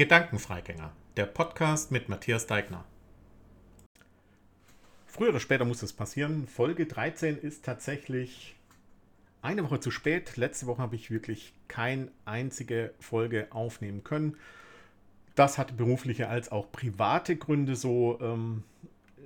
[0.00, 2.86] Gedankenfreigänger, der Podcast mit Matthias Deigner.
[5.04, 6.46] Früher oder später muss es passieren.
[6.46, 8.56] Folge 13 ist tatsächlich
[9.42, 10.38] eine Woche zu spät.
[10.38, 14.38] Letzte Woche habe ich wirklich keine einzige Folge aufnehmen können.
[15.34, 18.18] Das hatte berufliche als auch private Gründe so.
[18.22, 18.64] Ähm,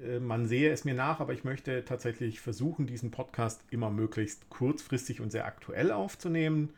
[0.05, 4.51] äh, man sehe es mir nach, aber ich möchte tatsächlich versuchen, diesen Podcast immer möglichst
[4.51, 6.71] kurzfristig und sehr aktuell aufzunehmen.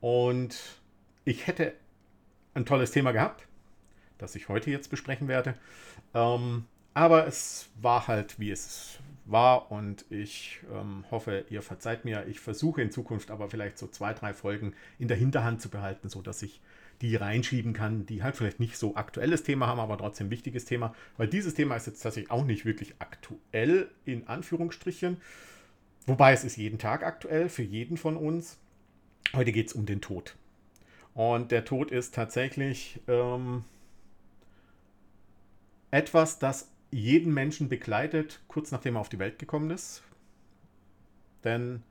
[0.00, 0.78] Und
[1.24, 1.74] ich hätte
[2.54, 3.46] ein tolles Thema gehabt,
[4.18, 5.54] das ich heute jetzt besprechen werde.
[6.14, 12.26] Ähm, aber es war halt, wie es war und ich ähm, hoffe, ihr verzeiht mir.
[12.26, 16.08] Ich versuche in Zukunft aber vielleicht so zwei, drei Folgen in der Hinterhand zu behalten,
[16.08, 16.60] sodass ich
[17.00, 20.94] die reinschieben kann, die halt vielleicht nicht so aktuelles Thema haben, aber trotzdem wichtiges Thema,
[21.16, 25.16] weil dieses Thema ist jetzt tatsächlich auch nicht wirklich aktuell in Anführungsstrichen,
[26.06, 28.58] wobei es ist jeden Tag aktuell für jeden von uns.
[29.34, 30.36] Heute geht es um den Tod.
[31.14, 33.64] Und der Tod ist tatsächlich ähm,
[35.90, 40.02] etwas, das jeden Menschen begleitet, kurz nachdem er auf die Welt gekommen ist.
[41.44, 41.82] Denn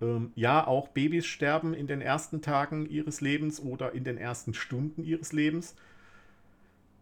[0.00, 4.54] ähm, ja, auch Babys sterben in den ersten Tagen ihres Lebens oder in den ersten
[4.54, 5.74] Stunden ihres Lebens.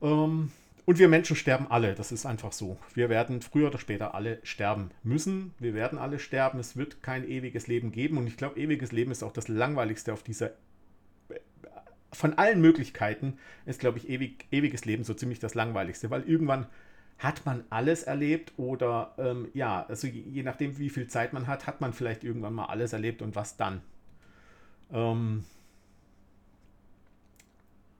[0.02, 0.50] Ähm,
[0.84, 2.78] und wir Menschen sterben alle, das ist einfach so.
[2.94, 5.52] Wir werden früher oder später alle sterben müssen.
[5.58, 6.58] Wir werden alle sterben.
[6.58, 8.16] Es wird kein ewiges Leben geben.
[8.16, 10.52] Und ich glaube, ewiges Leben ist auch das langweiligste auf dieser
[12.12, 16.66] von allen Möglichkeiten ist, glaube ich, ewig, ewiges Leben so ziemlich das langweiligste, weil irgendwann
[17.18, 21.46] hat man alles erlebt oder ähm, ja, also je, je, nachdem, wie viel Zeit man
[21.46, 23.82] hat, hat man vielleicht irgendwann mal alles erlebt und was dann.
[24.92, 25.44] Ähm,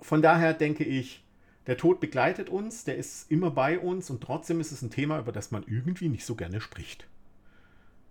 [0.00, 1.24] von daher denke ich,
[1.66, 5.18] der Tod begleitet uns, der ist immer bei uns und trotzdem ist es ein Thema,
[5.18, 7.06] über das man irgendwie nicht so gerne spricht.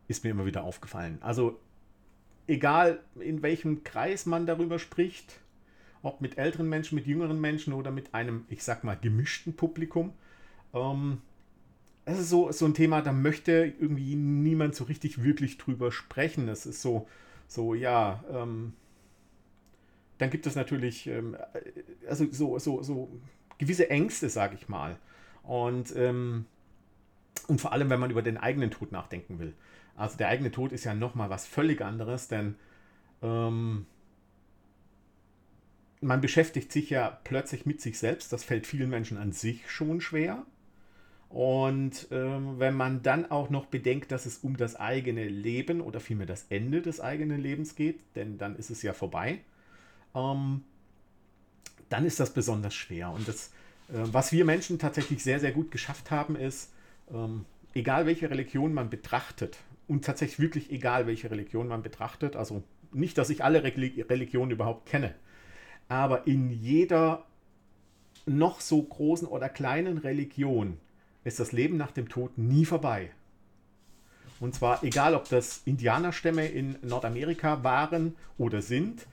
[0.08, 1.18] Ist mir immer wieder aufgefallen.
[1.22, 1.60] Also
[2.48, 5.40] egal in welchem Kreis man darüber spricht,
[6.02, 10.14] ob mit älteren Menschen, mit jüngeren Menschen oder mit einem, ich sag mal, gemischten Publikum,
[10.74, 11.22] ähm,
[12.06, 16.48] es ist so, so ein Thema, da möchte irgendwie niemand so richtig wirklich drüber sprechen.
[16.48, 17.08] Es ist so,
[17.48, 18.74] so ja, ähm,
[20.18, 21.36] dann gibt es natürlich, ähm,
[22.08, 23.10] also so, so, so
[23.58, 24.98] gewisse Ängste, sage ich mal.
[25.44, 26.46] Und, ähm,
[27.48, 29.54] und vor allem, wenn man über den eigenen Tod nachdenken will.
[29.98, 32.56] Also der eigene Tod ist ja nochmal was völlig anderes, denn
[33.22, 33.86] ähm,
[36.02, 38.32] man beschäftigt sich ja plötzlich mit sich selbst.
[38.34, 40.46] Das fällt vielen Menschen an sich schon schwer.
[41.30, 46.00] Und ähm, wenn man dann auch noch bedenkt, dass es um das eigene Leben oder
[46.00, 49.40] vielmehr das Ende des eigenen Lebens geht, denn dann ist es ja vorbei,
[50.16, 50.64] ähm,
[51.90, 53.12] dann ist das besonders schwer.
[53.12, 53.48] Und das,
[53.90, 56.72] äh, was wir Menschen tatsächlich sehr, sehr gut geschafft haben, ist,
[57.12, 57.44] ähm,
[57.74, 63.18] egal welche Religion man betrachtet, und tatsächlich wirklich egal welche Religion man betrachtet, also nicht,
[63.18, 65.14] dass ich alle Religionen überhaupt kenne,
[65.88, 67.26] aber in jeder
[68.26, 70.78] noch so großen oder kleinen Religion
[71.24, 73.12] ist das Leben nach dem Tod nie vorbei.
[74.40, 79.08] Und zwar egal, ob das Indianerstämme in Nordamerika waren oder sind,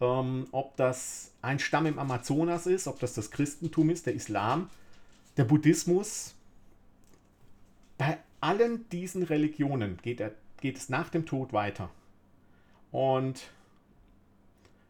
[0.00, 4.68] ähm, ob das ein Stamm im Amazonas ist, ob das das Christentum ist, der Islam,
[5.36, 6.34] der Buddhismus.
[7.96, 11.88] Bei allen diesen Religionen geht, er, geht es nach dem Tod weiter.
[12.92, 13.48] Und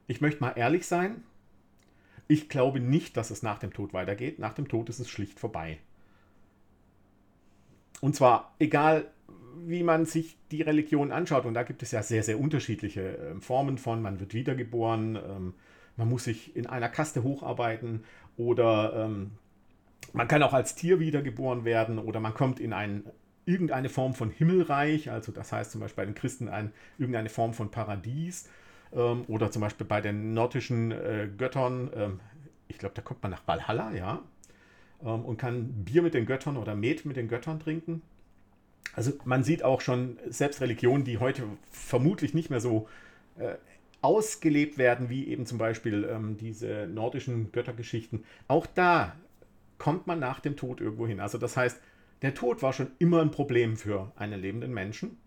[0.06, 1.22] ich möchte mal ehrlich sein,
[2.28, 4.38] ich glaube nicht, dass es nach dem Tod weitergeht.
[4.38, 5.78] Nach dem Tod ist es schlicht vorbei.
[8.00, 9.10] Und zwar egal,
[9.64, 11.46] wie man sich die Religion anschaut.
[11.46, 14.02] Und da gibt es ja sehr, sehr unterschiedliche ähm, Formen von.
[14.02, 15.54] Man wird wiedergeboren, ähm,
[15.96, 18.04] man muss sich in einer Kaste hocharbeiten
[18.36, 19.32] oder ähm,
[20.12, 23.04] man kann auch als Tier wiedergeboren werden oder man kommt in ein,
[23.46, 25.10] irgendeine Form von Himmelreich.
[25.10, 28.48] Also das heißt zum Beispiel bei den Christen ein, irgendeine Form von Paradies.
[28.92, 32.20] Oder zum Beispiel bei den nordischen äh, Göttern.
[32.68, 34.22] ich glaube, da kommt man nach Valhalla, ja
[35.04, 38.02] ähm, und kann Bier mit den Göttern oder Met mit den Göttern trinken.
[38.94, 42.88] Also man sieht auch schon selbst Religionen, die heute vermutlich nicht mehr so
[43.38, 43.54] äh,
[44.00, 48.24] ausgelebt werden, wie eben zum Beispiel ähm, diese nordischen Göttergeschichten.
[48.48, 49.14] Auch da
[49.78, 51.20] kommt man nach dem Tod irgendwo hin.
[51.20, 51.80] Also das heißt,
[52.22, 55.18] der Tod war schon immer ein Problem für einen lebenden Menschen.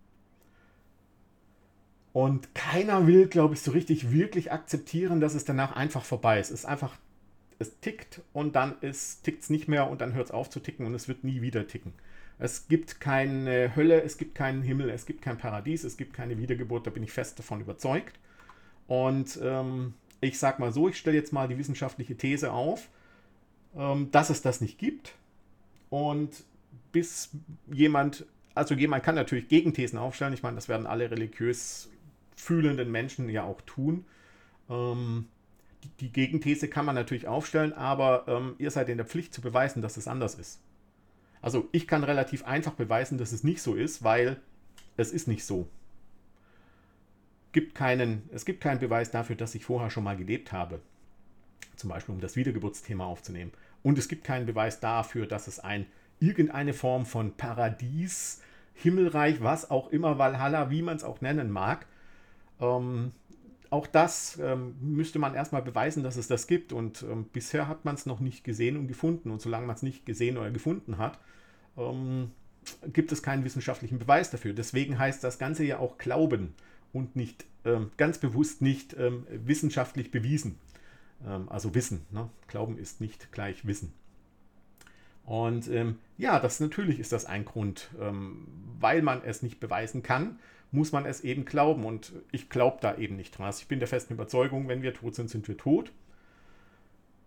[2.20, 6.52] Und keiner will, glaube ich, so richtig wirklich akzeptieren, dass es danach einfach vorbei ist.
[6.52, 6.98] Es ist einfach
[7.60, 10.86] es tickt und dann tickt es nicht mehr und dann hört es auf zu ticken
[10.86, 11.94] und es wird nie wieder ticken.
[12.38, 16.38] Es gibt keine Hölle, es gibt keinen Himmel, es gibt kein Paradies, es gibt keine
[16.38, 18.20] Wiedergeburt, da bin ich fest davon überzeugt.
[18.90, 22.90] Und ähm, ich sage mal so, ich stelle jetzt mal die wissenschaftliche These auf,
[23.78, 25.14] ähm, dass es das nicht gibt.
[25.90, 26.44] Und
[26.92, 27.30] bis
[27.72, 28.26] jemand,
[28.56, 31.90] also jemand kann natürlich Gegenthesen aufstellen, ich meine, das werden alle religiös
[32.40, 34.06] fühlenden Menschen ja auch tun.
[34.70, 35.28] Ähm,
[36.00, 39.82] die Gegenthese kann man natürlich aufstellen, aber ähm, ihr seid in der Pflicht zu beweisen,
[39.82, 40.62] dass es anders ist.
[41.42, 44.38] Also ich kann relativ einfach beweisen, dass es nicht so ist, weil
[44.98, 45.68] es ist nicht so.
[47.52, 50.82] Gibt keinen, es gibt keinen Beweis dafür, dass ich vorher schon mal gelebt habe.
[51.76, 53.52] Zum Beispiel, um das Wiedergeburtsthema aufzunehmen.
[53.84, 55.86] Und es gibt keinen Beweis dafür, dass es ein
[56.20, 58.42] irgendeine Form von Paradies,
[58.74, 61.86] Himmelreich, was auch immer, Valhalla, wie man es auch nennen mag.
[62.60, 63.12] Ähm,
[63.70, 66.74] auch das ähm, müsste man erstmal beweisen, dass es das gibt.
[66.74, 69.30] Und ähm, bisher hat man es noch nicht gesehen und gefunden.
[69.32, 71.20] Und solange man es nicht gesehen oder gefunden hat,
[71.78, 72.32] ähm,
[72.92, 74.54] gibt es keinen wissenschaftlichen Beweis dafür.
[74.54, 76.56] Deswegen heißt das Ganze ja auch Glauben
[76.94, 80.58] und nicht ähm, ganz bewusst nicht ähm, wissenschaftlich bewiesen.
[81.26, 82.06] Ähm, also Wissen.
[82.12, 82.30] Ne?
[82.48, 83.94] Glauben ist nicht gleich Wissen.
[85.26, 85.70] Und
[86.18, 87.92] ja, das natürlich ist das ein Grund,
[88.80, 90.40] weil man es nicht beweisen kann
[90.72, 91.86] muss man es eben glauben.
[91.86, 93.48] Und ich glaube da eben nicht dran.
[93.48, 95.92] Also ich bin der festen Überzeugung, wenn wir tot sind, sind wir tot.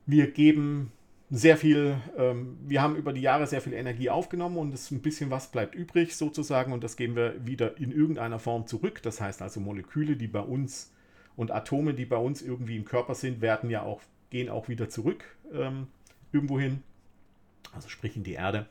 [0.06, 0.92] Wir geben
[1.30, 5.00] sehr viel, ähm, wir haben über die Jahre sehr viel Energie aufgenommen und es ein
[5.00, 9.00] bisschen was bleibt übrig sozusagen und das geben wir wieder in irgendeiner Form zurück.
[9.02, 10.92] Das heißt also Moleküle, die bei uns
[11.34, 14.90] und Atome, die bei uns irgendwie im Körper sind, werden ja auch, gehen auch wieder
[14.90, 15.86] zurück ähm,
[16.32, 16.82] irgendwo hin.
[17.72, 18.66] Also sprich in die Erde,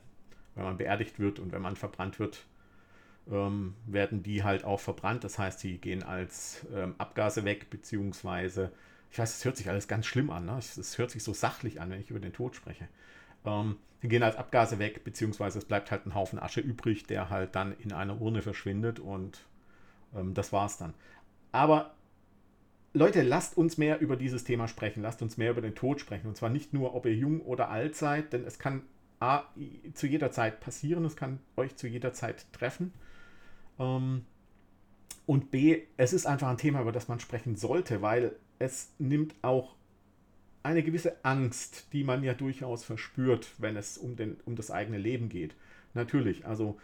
[0.53, 2.45] wenn man beerdigt wird und wenn man verbrannt wird,
[3.29, 5.23] ähm, werden die halt auch verbrannt.
[5.23, 8.71] Das heißt, die gehen als ähm, Abgase weg, beziehungsweise,
[9.12, 10.45] ich weiß, es hört sich alles ganz schlimm an.
[10.45, 10.57] Ne?
[10.57, 12.88] Es hört sich so sachlich an, wenn ich über den Tod spreche.
[13.45, 17.29] Ähm, die gehen als Abgase weg, beziehungsweise es bleibt halt ein Haufen Asche übrig, der
[17.29, 19.45] halt dann in einer Urne verschwindet und
[20.15, 20.94] ähm, das war's dann.
[21.51, 21.94] Aber
[22.94, 25.01] Leute, lasst uns mehr über dieses Thema sprechen.
[25.01, 26.27] Lasst uns mehr über den Tod sprechen.
[26.27, 28.81] Und zwar nicht nur, ob ihr jung oder alt seid, denn es kann
[29.21, 29.44] A,
[29.94, 32.91] zu jeder Zeit passieren, es kann euch zu jeder Zeit treffen.
[33.81, 34.25] Ähm,
[35.25, 39.35] und B, es ist einfach ein Thema, über das man sprechen sollte, weil es nimmt
[39.41, 39.75] auch
[40.63, 44.97] eine gewisse Angst, die man ja durchaus verspürt, wenn es um, den, um das eigene
[44.97, 45.55] Leben geht.
[45.93, 46.77] Natürlich, also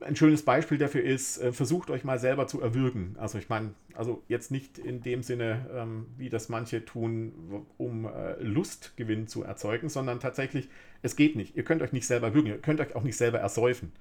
[0.00, 3.14] ein schönes Beispiel dafür ist, äh, versucht euch mal selber zu erwürgen.
[3.18, 8.06] Also ich meine, also jetzt nicht in dem Sinne, ähm, wie das manche tun, um
[8.06, 10.68] äh, Lustgewinn zu erzeugen, sondern tatsächlich,
[11.02, 11.56] es geht nicht.
[11.56, 13.92] Ihr könnt euch nicht selber würgen, ihr könnt euch auch nicht selber ersäufen.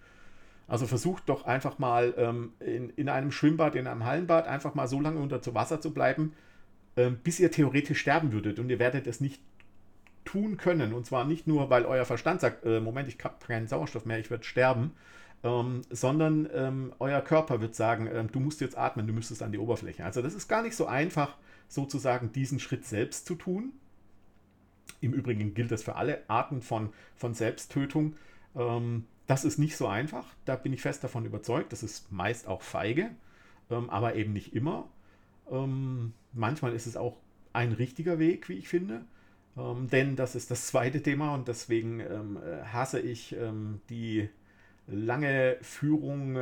[0.71, 4.87] Also versucht doch einfach mal ähm, in, in einem Schwimmbad, in einem Hallenbad, einfach mal
[4.87, 6.31] so lange unter zu Wasser zu bleiben,
[6.95, 8.57] ähm, bis ihr theoretisch sterben würdet.
[8.57, 9.41] Und ihr werdet es nicht
[10.23, 10.93] tun können.
[10.93, 14.17] Und zwar nicht nur, weil euer Verstand sagt, äh, Moment, ich habe keinen Sauerstoff mehr,
[14.19, 14.93] ich werde sterben,
[15.43, 19.51] ähm, sondern ähm, euer Körper wird sagen, äh, du musst jetzt atmen, du müsstest an
[19.51, 20.05] die Oberfläche.
[20.05, 21.35] Also das ist gar nicht so einfach,
[21.67, 23.73] sozusagen diesen Schritt selbst zu tun.
[25.01, 28.15] Im Übrigen gilt das für alle Arten von, von Selbsttötung.
[28.55, 31.71] Ähm, das ist nicht so einfach, da bin ich fest davon überzeugt.
[31.71, 33.11] Das ist meist auch feige,
[33.69, 34.89] ähm, aber eben nicht immer.
[35.49, 37.17] Ähm, manchmal ist es auch
[37.53, 39.05] ein richtiger Weg, wie ich finde.
[39.57, 44.29] Ähm, denn das ist das zweite Thema und deswegen ähm, äh, hasse ich ähm, die
[44.87, 46.35] lange Führung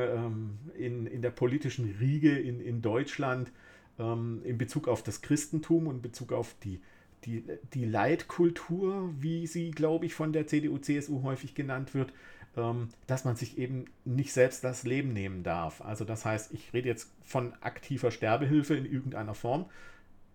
[0.73, 3.51] in, in der politischen Riege in, in Deutschland
[3.97, 6.79] in Bezug auf das Christentum und in Bezug auf die,
[7.25, 12.13] die, die Leitkultur, wie sie, glaube ich, von der CDU, CSU häufig genannt wird,
[12.55, 15.81] ähm, dass man sich eben nicht selbst das Leben nehmen darf.
[15.81, 19.65] Also das heißt, ich rede jetzt von aktiver Sterbehilfe in irgendeiner Form.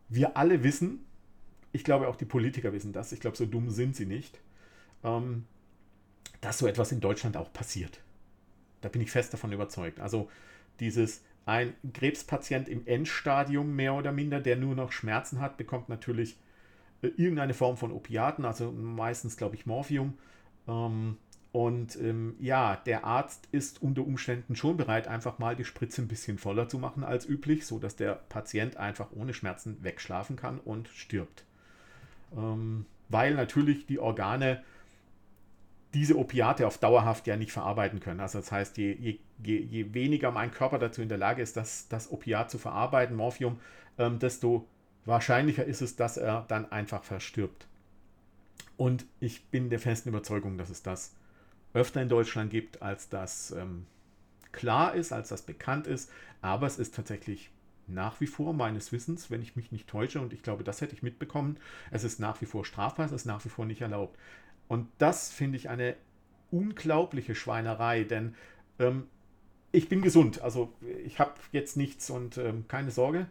[0.08, 1.04] Wir alle wissen,
[1.72, 4.40] ich glaube auch die Politiker wissen das, ich glaube, so dumm sind sie nicht,
[5.02, 5.44] ähm,
[6.40, 8.00] dass so etwas in Deutschland auch passiert.
[8.80, 9.98] Da bin ich fest davon überzeugt.
[10.00, 10.30] Also
[10.80, 16.36] dieses ein Krebspatient im Endstadium mehr oder minder, der nur noch Schmerzen hat, bekommt natürlich
[17.08, 20.14] irgendeine Form von Opiaten, also meistens glaube ich Morphium.
[20.68, 21.16] Ähm,
[21.52, 26.08] und ähm, ja, der Arzt ist unter Umständen schon bereit, einfach mal die Spritze ein
[26.08, 30.88] bisschen voller zu machen als üblich, sodass der Patient einfach ohne Schmerzen wegschlafen kann und
[30.88, 31.44] stirbt.
[32.36, 34.62] Ähm, weil natürlich die Organe
[35.94, 38.18] diese Opiate auf dauerhaft ja nicht verarbeiten können.
[38.18, 41.86] Also das heißt, je, je, je weniger mein Körper dazu in der Lage ist, das,
[41.88, 43.60] das Opiat zu verarbeiten, Morphium,
[43.96, 44.66] ähm, desto
[45.04, 47.66] wahrscheinlicher ist es, dass er dann einfach verstirbt.
[48.76, 51.14] Und ich bin der festen Überzeugung, dass es das
[51.72, 53.86] öfter in Deutschland gibt, als das ähm,
[54.52, 56.10] klar ist, als das bekannt ist.
[56.40, 57.50] Aber es ist tatsächlich
[57.86, 60.94] nach wie vor meines Wissens, wenn ich mich nicht täusche, und ich glaube, das hätte
[60.94, 61.58] ich mitbekommen,
[61.90, 64.18] es ist nach wie vor strafbar, es ist nach wie vor nicht erlaubt.
[64.68, 65.96] Und das finde ich eine
[66.50, 68.34] unglaubliche Schweinerei, denn
[68.78, 69.08] ähm,
[69.72, 70.72] ich bin gesund, also
[71.04, 73.26] ich habe jetzt nichts und ähm, keine Sorge.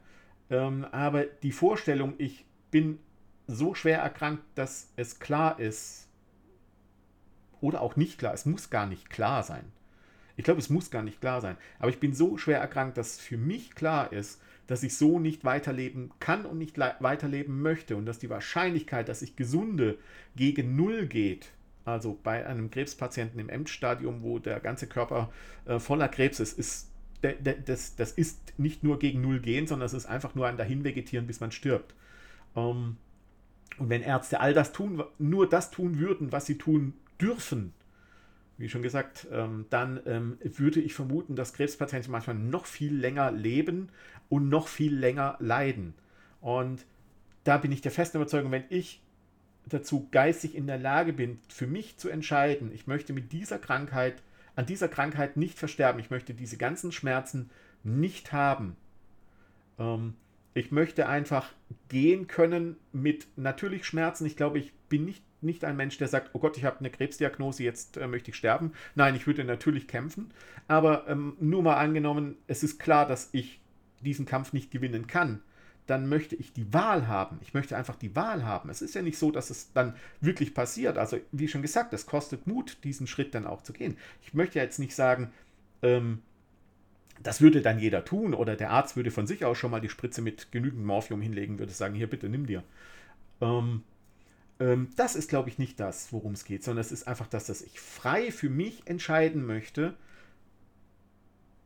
[0.49, 2.99] Ähm, aber die Vorstellung, ich bin
[3.47, 6.07] so schwer erkrankt, dass es klar ist,
[7.63, 8.33] oder auch nicht klar.
[8.33, 9.63] Es muss gar nicht klar sein.
[10.35, 11.55] Ich glaube, es muss gar nicht klar sein.
[11.79, 15.45] Aber ich bin so schwer erkrankt, dass für mich klar ist, dass ich so nicht
[15.45, 19.97] weiterleben kann und nicht weiterleben möchte und dass die Wahrscheinlichkeit, dass ich gesunde
[20.35, 21.51] gegen Null geht,
[21.85, 25.31] also bei einem Krebspatienten im Endstadium, wo der ganze Körper
[25.65, 26.89] äh, voller Krebs ist, ist
[27.65, 31.27] das, das ist nicht nur gegen Null gehen, sondern es ist einfach nur ein Dahinvegetieren,
[31.27, 31.95] bis man stirbt.
[32.55, 32.97] Ähm,
[33.77, 37.73] und wenn Ärzte all das tun, nur das tun würden, was sie tun dürfen,
[38.57, 43.31] wie schon gesagt, ähm, dann ähm, würde ich vermuten, dass Krebspatienten manchmal noch viel länger
[43.31, 43.89] leben
[44.29, 45.95] und noch viel länger leiden.
[46.39, 46.85] Und
[47.43, 49.01] da bin ich der festen Überzeugung, wenn ich
[49.65, 54.21] dazu geistig in der Lage bin, für mich zu entscheiden, ich möchte mit dieser Krankheit,
[54.55, 57.49] an dieser Krankheit nicht versterben, ich möchte diese ganzen Schmerzen
[57.83, 58.75] nicht haben.
[59.79, 60.15] Ähm,
[60.53, 61.49] ich möchte einfach
[61.89, 64.25] gehen können mit natürlich Schmerzen.
[64.25, 66.91] Ich glaube, ich bin nicht, nicht ein Mensch, der sagt, oh Gott, ich habe eine
[66.91, 68.73] Krebsdiagnose, jetzt äh, möchte ich sterben.
[68.95, 70.31] Nein, ich würde natürlich kämpfen.
[70.67, 73.59] Aber ähm, nur mal angenommen, es ist klar, dass ich
[74.01, 75.41] diesen Kampf nicht gewinnen kann
[75.85, 77.39] dann möchte ich die Wahl haben.
[77.41, 78.69] Ich möchte einfach die Wahl haben.
[78.69, 80.97] Es ist ja nicht so, dass es dann wirklich passiert.
[80.97, 83.97] Also, wie schon gesagt, es kostet Mut, diesen Schritt dann auch zu gehen.
[84.21, 85.31] Ich möchte jetzt nicht sagen,
[85.81, 86.21] ähm,
[87.21, 89.89] das würde dann jeder tun oder der Arzt würde von sich aus schon mal die
[89.89, 92.63] Spritze mit genügend Morphium hinlegen, würde sagen, hier bitte nimm dir.
[93.41, 93.83] Ähm,
[94.59, 97.45] ähm, das ist, glaube ich, nicht das, worum es geht, sondern es ist einfach das,
[97.45, 99.95] dass ich frei für mich entscheiden möchte,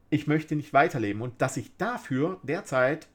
[0.09, 3.07] ich möchte nicht weiterleben und dass ich dafür derzeit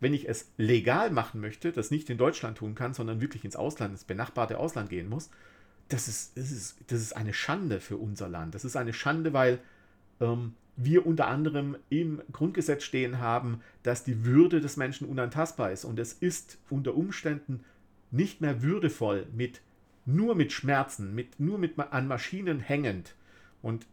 [0.00, 3.56] wenn ich es legal machen möchte, das nicht in Deutschland tun kann, sondern wirklich ins
[3.56, 5.30] Ausland, ins benachbarte Ausland gehen muss,
[5.88, 8.54] das ist, das ist, das ist eine Schande für unser Land.
[8.54, 9.60] Das ist eine Schande, weil
[10.20, 15.84] ähm, wir unter anderem im Grundgesetz stehen haben, dass die Würde des Menschen unantastbar ist.
[15.84, 17.64] Und es ist unter Umständen
[18.10, 19.60] nicht mehr würdevoll, mit,
[20.04, 23.14] nur mit Schmerzen, mit, nur mit an Maschinen hängend.
[23.62, 23.86] Und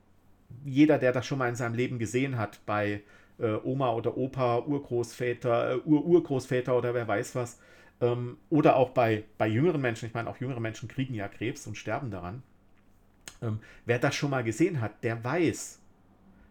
[0.65, 3.01] jeder, der das schon mal in seinem Leben gesehen hat, bei
[3.43, 7.59] äh, Oma oder Opa, Urgroßväter, äh, Ur-Urgroßväter oder wer weiß was.
[8.01, 11.67] Ähm, oder auch bei, bei jüngeren Menschen, ich meine, auch jüngere Menschen kriegen ja Krebs
[11.67, 12.41] und sterben daran.
[13.41, 15.79] Ähm, wer das schon mal gesehen hat, der weiß,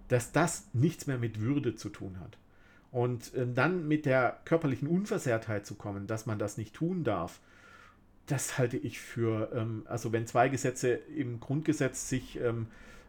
[0.09, 2.37] dass das nichts mehr mit Würde zu tun hat.
[2.91, 7.41] Und ähm, dann mit der körperlichen Unversehrtheit zu kommen, dass man das nicht tun darf,
[8.27, 12.39] das halte ich für, ähm, also wenn zwei Gesetze im Grundgesetz sich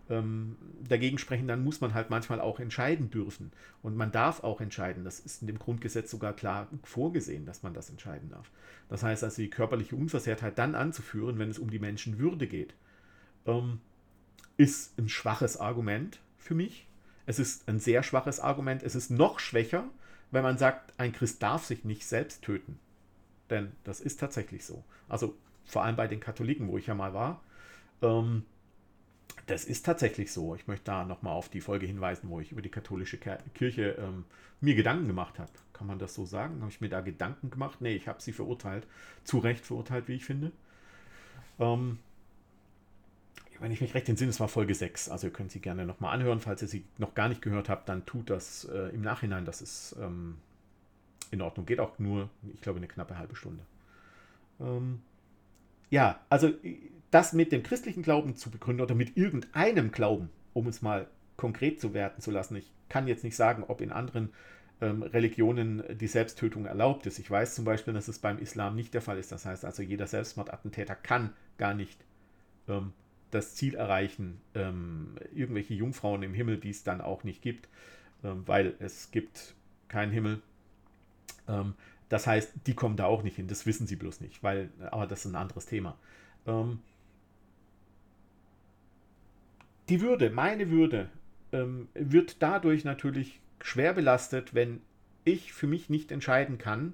[0.10, 0.58] ähm,
[0.88, 3.52] dagegen sprechen, dann muss man halt manchmal auch entscheiden dürfen.
[3.82, 5.04] Und man darf auch entscheiden.
[5.04, 8.50] Das ist in dem Grundgesetz sogar klar vorgesehen, dass man das entscheiden darf.
[8.90, 12.74] Das heißt also, die körperliche Unversehrtheit dann anzuführen, wenn es um die Menschenwürde geht,
[13.46, 13.80] ähm,
[14.58, 16.88] ist ein schwaches Argument für mich.
[17.26, 18.84] Es ist ein sehr schwaches Argument.
[18.84, 19.86] Es ist noch schwächer,
[20.32, 22.78] wenn man sagt, ein Christ darf sich nicht selbst töten.
[23.50, 24.84] Denn das ist tatsächlich so.
[25.08, 27.42] Also vor allem bei den Katholiken, wo ich ja mal war.
[28.02, 28.44] Ähm,
[29.48, 30.56] das ist tatsächlich so.
[30.56, 34.26] Ich möchte da nochmal auf die Folge hinweisen, wo ich über die katholische Kirche ähm,
[34.62, 35.52] mir Gedanken gemacht habe.
[35.74, 36.62] Kann man das so sagen?
[36.62, 37.82] Habe ich mir da Gedanken gemacht?
[37.82, 38.88] Nee, ich habe sie verurteilt.
[39.24, 40.52] Zu Recht verurteilt, wie ich finde.
[41.60, 42.00] Ähm,
[43.60, 45.10] wenn ich mich recht entsinne, es war Folge 6.
[45.10, 46.40] Also ihr könnt sie gerne nochmal anhören.
[46.40, 49.46] Falls ihr sie noch gar nicht gehört habt, dann tut das äh, im Nachhinein.
[49.46, 50.38] Das ist ähm,
[51.32, 51.66] in Ordnung.
[51.66, 53.64] Geht auch nur, ich glaube, eine knappe halbe Stunde.
[54.60, 55.02] Ähm,
[55.90, 56.52] ja, also
[57.14, 61.80] das mit dem christlichen Glauben zu begründen oder mit irgendeinem Glauben, um es mal konkret
[61.80, 62.56] zu werten zu lassen.
[62.56, 64.30] Ich kann jetzt nicht sagen, ob in anderen
[64.82, 67.20] ähm, Religionen die Selbsttötung erlaubt ist.
[67.20, 69.32] Ich weiß zum Beispiel, dass es beim Islam nicht der Fall ist.
[69.32, 72.04] Das heißt also, jeder Selbstmordattentäter kann gar nicht
[72.68, 72.94] ähm,
[73.30, 77.68] das Ziel erreichen, ähm, irgendwelche Jungfrauen im Himmel, die es dann auch nicht gibt,
[78.24, 79.54] ähm, weil es gibt
[79.88, 80.42] keinen Himmel.
[81.48, 81.76] Ähm,
[82.10, 83.48] das heißt, die kommen da auch nicht hin.
[83.48, 85.98] Das wissen sie bloß nicht, weil, aber das ist ein anderes Thema.
[86.46, 86.80] Ähm,
[89.94, 91.08] die Würde, meine Würde,
[91.52, 94.82] ähm, wird dadurch natürlich schwer belastet, wenn
[95.24, 96.94] ich für mich nicht entscheiden kann,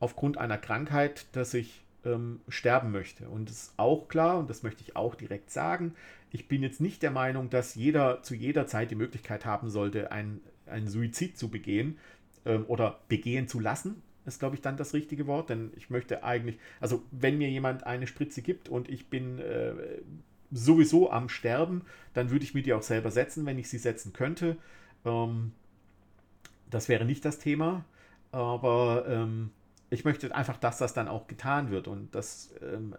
[0.00, 3.26] aufgrund einer Krankheit, dass ich ähm, sterben möchte.
[3.30, 5.94] Und es ist auch klar, und das möchte ich auch direkt sagen,
[6.30, 10.12] ich bin jetzt nicht der Meinung, dass jeder zu jeder Zeit die Möglichkeit haben sollte,
[10.12, 11.96] einen, einen Suizid zu begehen
[12.44, 15.48] ähm, oder begehen zu lassen, ist, glaube ich, dann das richtige Wort.
[15.48, 19.72] Denn ich möchte eigentlich, also wenn mir jemand eine Spritze gibt und ich bin äh,
[20.50, 21.82] sowieso am Sterben,
[22.14, 24.56] dann würde ich mir die auch selber setzen, wenn ich sie setzen könnte.
[25.04, 25.52] Ähm,
[26.68, 27.84] das wäre nicht das Thema,
[28.32, 29.50] aber ähm,
[29.90, 32.94] ich möchte einfach, dass das dann auch getan wird und dass, ähm,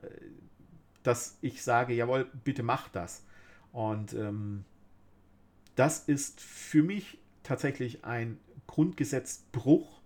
[1.03, 3.25] dass ich sage, jawohl, bitte mach das.
[3.71, 4.65] Und ähm,
[5.75, 10.01] das ist für mich tatsächlich ein Grundgesetzbruch,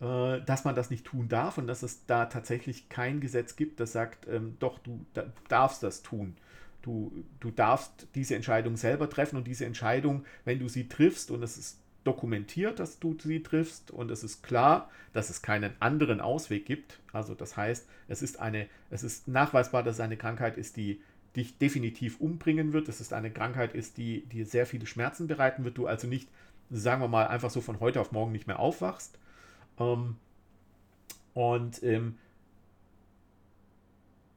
[0.00, 3.80] äh, dass man das nicht tun darf und dass es da tatsächlich kein Gesetz gibt,
[3.80, 6.36] das sagt, ähm, doch, du da, darfst das tun.
[6.82, 11.42] Du, du darfst diese Entscheidung selber treffen und diese Entscheidung, wenn du sie triffst, und
[11.42, 16.20] es ist dokumentiert, dass du sie triffst und es ist klar, dass es keinen anderen
[16.20, 16.98] Ausweg gibt.
[17.12, 21.02] Also das heißt, es ist eine, es ist nachweisbar, dass es eine Krankheit ist, die
[21.36, 22.88] dich definitiv umbringen wird.
[22.88, 25.78] Es ist eine Krankheit ist, die dir sehr viele Schmerzen bereiten wird.
[25.78, 26.28] Du also nicht,
[26.70, 29.18] sagen wir mal, einfach so von heute auf morgen nicht mehr aufwachst.
[29.78, 30.16] Ähm,
[31.34, 32.18] und ähm,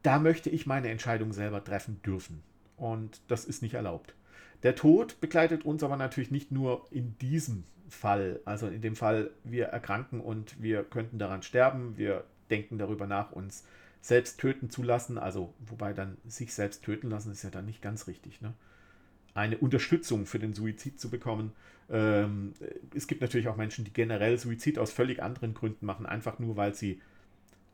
[0.04, 2.44] da möchte ich meine Entscheidung selber treffen dürfen.
[2.78, 4.16] Und das ist nicht erlaubt.
[4.64, 8.40] Der Tod begleitet uns aber natürlich nicht nur in diesem Fall.
[8.46, 11.98] Also in dem Fall, wir erkranken und wir könnten daran sterben.
[11.98, 13.66] Wir denken darüber nach, uns
[14.02, 15.18] selbst töten zu lassen.
[15.18, 18.42] Also, wobei dann sich selbst töten lassen ist ja dann nicht ganz richtig.
[18.42, 18.54] Ne?
[19.34, 21.54] Eine Unterstützung für den Suizid zu bekommen.
[21.90, 22.54] Ähm,
[22.96, 26.58] es gibt natürlich auch Menschen, die generell Suizid aus völlig anderen Gründen machen, einfach nur,
[26.58, 27.02] weil sie.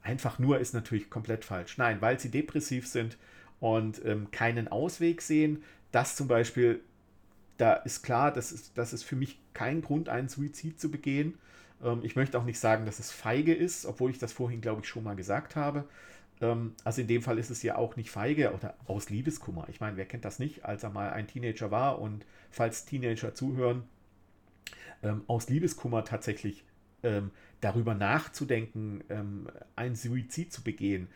[0.01, 1.77] Einfach nur ist natürlich komplett falsch.
[1.77, 3.17] Nein, weil sie depressiv sind
[3.59, 6.81] und ähm, keinen Ausweg sehen, das zum Beispiel,
[7.57, 11.37] da ist klar, das ist, das ist für mich kein Grund, einen Suizid zu begehen.
[11.83, 14.81] Ähm, ich möchte auch nicht sagen, dass es feige ist, obwohl ich das vorhin, glaube
[14.81, 15.85] ich, schon mal gesagt habe.
[16.41, 19.67] Ähm, also in dem Fall ist es ja auch nicht feige oder aus Liebeskummer.
[19.69, 23.35] Ich meine, wer kennt das nicht, als er mal ein Teenager war und falls Teenager
[23.35, 23.83] zuhören,
[25.03, 26.63] ähm, aus Liebeskummer tatsächlich
[27.03, 31.07] ähm, darüber nachzudenken, ähm, einen Suizid zu begehen.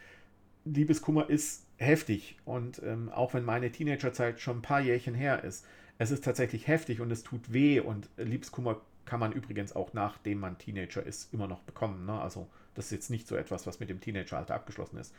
[0.65, 2.37] Liebeskummer ist heftig.
[2.45, 5.65] Und ähm, auch wenn meine Teenagerzeit schon ein paar Jährchen her ist,
[5.97, 7.79] es ist tatsächlich heftig und es tut weh.
[7.79, 12.05] Und Liebeskummer kann man übrigens auch nachdem man Teenager ist immer noch bekommen.
[12.05, 12.19] Ne?
[12.19, 15.13] Also das ist jetzt nicht so etwas, was mit dem Teenageralter abgeschlossen ist.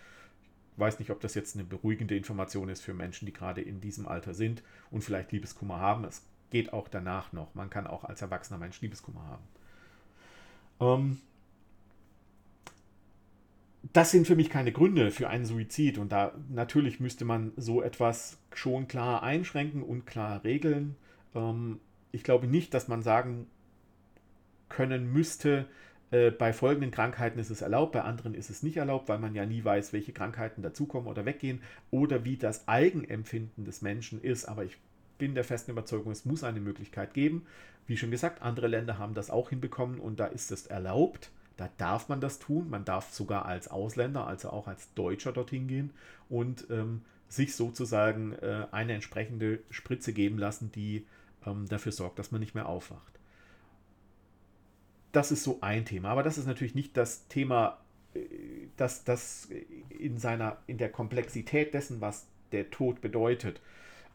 [0.72, 3.80] Ich weiß nicht, ob das jetzt eine beruhigende Information ist für Menschen, die gerade in
[3.80, 6.04] diesem Alter sind und vielleicht Liebeskummer haben.
[6.04, 7.54] Es geht auch danach noch.
[7.54, 9.44] Man kann auch als erwachsener Mensch Liebeskummer haben.
[10.80, 11.18] Ähm,
[13.92, 15.98] das sind für mich keine Gründe für einen Suizid.
[15.98, 20.96] Und da natürlich müsste man so etwas schon klar einschränken und klar regeln.
[21.34, 21.80] Ähm,
[22.12, 23.46] ich glaube nicht, dass man sagen
[24.68, 25.66] können müsste,
[26.10, 29.34] äh, bei folgenden Krankheiten ist es erlaubt, bei anderen ist es nicht erlaubt, weil man
[29.34, 31.60] ja nie weiß, welche Krankheiten dazukommen oder weggehen
[31.90, 34.44] oder wie das Eigenempfinden des Menschen ist.
[34.44, 34.76] Aber ich
[35.24, 37.46] bin der festen Überzeugung, es muss eine Möglichkeit geben.
[37.86, 41.30] Wie schon gesagt, andere Länder haben das auch hinbekommen und da ist es erlaubt.
[41.56, 42.68] Da darf man das tun.
[42.68, 45.92] Man darf sogar als Ausländer, also auch als Deutscher dorthin gehen
[46.28, 51.06] und ähm, sich sozusagen äh, eine entsprechende Spritze geben lassen, die
[51.46, 53.18] ähm, dafür sorgt, dass man nicht mehr aufwacht.
[55.12, 57.78] Das ist so ein Thema, aber das ist natürlich nicht das Thema,
[58.12, 58.18] äh,
[58.76, 59.48] das, das
[59.88, 63.62] in, seiner, in der Komplexität dessen, was der Tod bedeutet,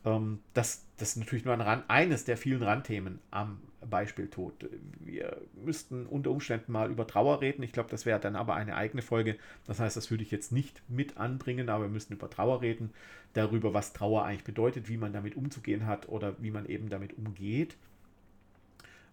[0.05, 4.53] ähm, das, das ist natürlich nur ein Rand, eines der vielen Randthemen am Beispiel Tod.
[4.99, 7.63] Wir müssten unter Umständen mal über Trauer reden.
[7.63, 9.37] Ich glaube, das wäre dann aber eine eigene Folge.
[9.65, 12.91] Das heißt, das würde ich jetzt nicht mit anbringen, aber wir müssten über Trauer reden,
[13.33, 17.17] darüber, was Trauer eigentlich bedeutet, wie man damit umzugehen hat oder wie man eben damit
[17.17, 17.77] umgeht.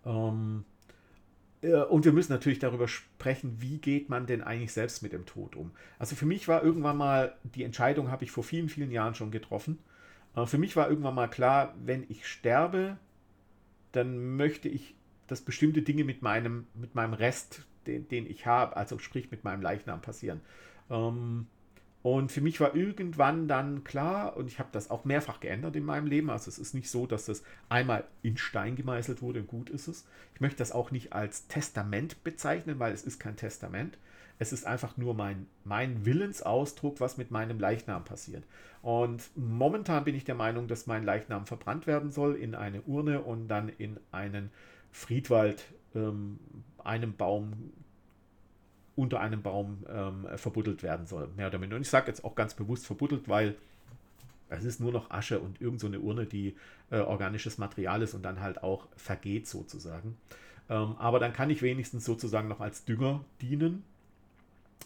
[0.04, 0.64] Ähm,
[1.62, 5.26] äh, und wir müssen natürlich darüber sprechen, wie geht man denn eigentlich selbst mit dem
[5.26, 5.70] Tod um.
[5.98, 9.30] Also für mich war irgendwann mal, die Entscheidung habe ich vor vielen, vielen Jahren schon
[9.30, 9.78] getroffen.
[10.44, 12.98] Für mich war irgendwann mal klar, wenn ich sterbe,
[13.92, 14.94] dann möchte ich,
[15.26, 19.44] dass bestimmte Dinge mit meinem, mit meinem Rest, den, den ich habe, also sprich mit
[19.44, 20.42] meinem Leichnam passieren.
[20.90, 21.46] Ähm,
[22.02, 25.84] und für mich war irgendwann dann klar, und ich habe das auch mehrfach geändert in
[25.84, 29.48] meinem Leben, also es ist nicht so, dass das einmal in Stein gemeißelt wurde und
[29.48, 30.06] gut ist es.
[30.34, 33.98] Ich möchte das auch nicht als Testament bezeichnen, weil es ist kein Testament.
[34.38, 38.44] Es ist einfach nur mein, mein Willensausdruck, was mit meinem Leichnam passiert.
[38.82, 43.22] Und momentan bin ich der Meinung, dass mein Leichnam verbrannt werden soll in eine Urne
[43.22, 44.50] und dann in einen
[44.92, 46.38] Friedwald, ähm,
[46.78, 47.72] einem Baum,
[48.94, 51.76] unter einem Baum ähm, verbuddelt werden soll, mehr oder minder.
[51.76, 53.56] Und ich sage jetzt auch ganz bewusst verbuddelt, weil
[54.48, 56.56] es ist nur noch Asche und irgend so eine Urne, die
[56.90, 60.16] äh, organisches Material ist und dann halt auch vergeht sozusagen.
[60.68, 63.84] Ähm, aber dann kann ich wenigstens sozusagen noch als Dünger dienen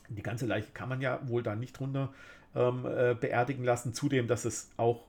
[0.09, 2.12] die ganze Leiche kann man ja wohl da nicht drunter
[2.55, 3.94] ähm, äh, beerdigen lassen.
[3.94, 5.07] Zudem, dass es auch,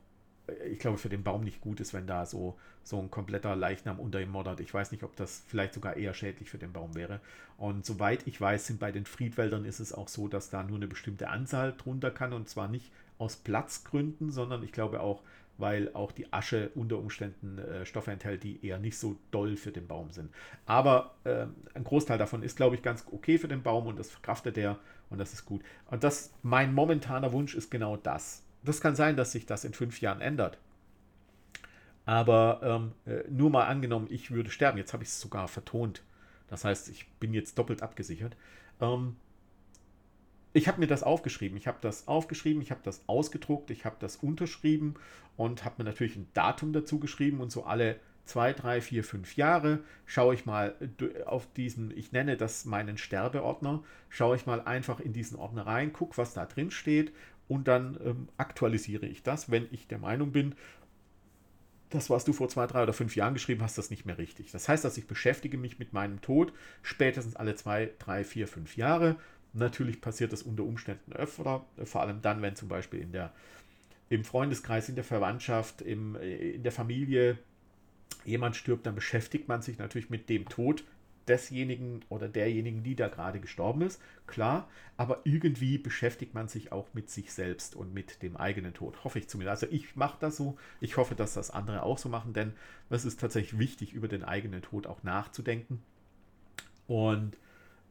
[0.47, 3.55] äh, ich glaube, für den Baum nicht gut ist, wenn da so, so ein kompletter
[3.55, 4.59] Leichnam unter ihm moddert.
[4.59, 7.19] Ich weiß nicht, ob das vielleicht sogar eher schädlich für den Baum wäre.
[7.57, 10.77] Und soweit ich weiß, sind bei den Friedwäldern ist es auch so, dass da nur
[10.77, 15.21] eine bestimmte Anzahl drunter kann und zwar nicht aus Platzgründen, sondern ich glaube auch,
[15.57, 19.71] weil auch die Asche unter Umständen äh, Stoffe enthält, die eher nicht so doll für
[19.71, 20.31] den Baum sind.
[20.65, 24.09] Aber äh, ein Großteil davon ist, glaube ich, ganz okay für den Baum und das
[24.09, 25.61] verkraftet er und das ist gut.
[25.89, 28.43] Und das, mein momentaner Wunsch ist genau das.
[28.63, 30.57] Das kann sein, dass sich das in fünf Jahren ändert.
[32.05, 34.77] Aber ähm, äh, nur mal angenommen, ich würde sterben.
[34.77, 36.03] Jetzt habe ich es sogar vertont.
[36.47, 38.35] Das heißt, ich bin jetzt doppelt abgesichert.
[38.79, 39.15] Ähm,
[40.53, 41.57] ich habe mir das aufgeschrieben.
[41.57, 44.95] Ich habe das aufgeschrieben, ich habe das ausgedruckt, ich habe das unterschrieben
[45.37, 49.35] und habe mir natürlich ein Datum dazu geschrieben und so alle zwei, drei, vier, fünf
[49.35, 50.75] Jahre schaue ich mal
[51.25, 55.93] auf diesen, ich nenne das meinen Sterbeordner, schaue ich mal einfach in diesen Ordner rein,
[55.93, 57.11] gucke, was da drin steht
[57.47, 60.55] und dann ähm, aktualisiere ich das, wenn ich der Meinung bin,
[61.89, 64.51] das, was du vor zwei, drei oder fünf Jahren geschrieben hast, das nicht mehr richtig.
[64.51, 68.77] Das heißt, dass ich beschäftige mich mit meinem Tod spätestens alle zwei, drei, vier, fünf
[68.77, 69.17] Jahre.
[69.53, 73.33] Natürlich passiert das unter Umständen öfter, vor allem dann, wenn zum Beispiel in der,
[74.09, 77.37] im Freundeskreis, in der Verwandtschaft, im, äh, in der Familie
[78.23, 80.83] jemand stirbt, dann beschäftigt man sich natürlich mit dem Tod
[81.27, 86.87] desjenigen oder derjenigen, die da gerade gestorben ist, klar, aber irgendwie beschäftigt man sich auch
[86.93, 89.63] mit sich selbst und mit dem eigenen Tod, hoffe ich zumindest.
[89.63, 92.53] Also ich mache das so, ich hoffe, dass das andere auch so machen, denn
[92.89, 95.81] es ist tatsächlich wichtig, über den eigenen Tod auch nachzudenken
[96.87, 97.37] und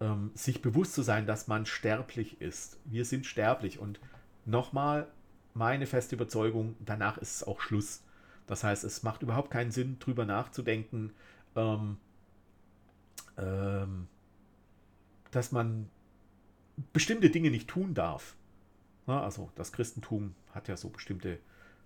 [0.00, 2.78] ähm, sich bewusst zu sein, dass man sterblich ist.
[2.84, 4.00] Wir sind sterblich und
[4.46, 5.06] nochmal
[5.54, 8.02] meine feste Überzeugung, danach ist es auch Schluss.
[8.46, 11.12] Das heißt, es macht überhaupt keinen Sinn, drüber nachzudenken,
[11.54, 11.98] ähm,
[13.38, 14.08] ähm,
[15.30, 15.88] dass man
[16.92, 18.34] bestimmte Dinge nicht tun darf.
[19.06, 21.38] Ja, also das Christentum hat ja so bestimmte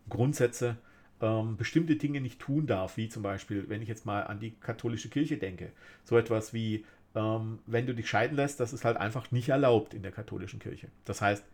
[0.08, 0.76] Grundsätze,
[1.20, 4.52] ähm, bestimmte Dinge nicht tun darf, wie zum Beispiel, wenn ich jetzt mal an die
[4.52, 5.72] katholische Kirche denke,
[6.04, 9.94] so etwas wie, ähm, wenn du dich scheiden lässt, das ist halt einfach nicht erlaubt
[9.94, 10.88] in der katholischen Kirche.
[11.04, 11.44] Das heißt,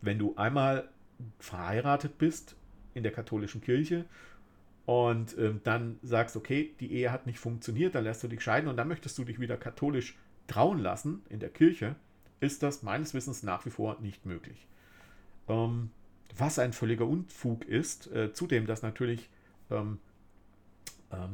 [0.00, 0.88] wenn du einmal
[1.38, 2.56] verheiratet bist
[2.94, 4.04] in der katholischen Kirche
[4.86, 8.68] und ähm, dann sagst, okay, die Ehe hat nicht funktioniert, dann lässt du dich scheiden
[8.68, 11.96] und dann möchtest du dich wieder katholisch trauen lassen in der Kirche,
[12.40, 14.66] ist das meines Wissens nach wie vor nicht möglich.
[15.48, 15.90] Ähm,
[16.36, 19.28] was ein völliger Unfug ist, äh, zudem, dass natürlich
[19.70, 19.98] ähm,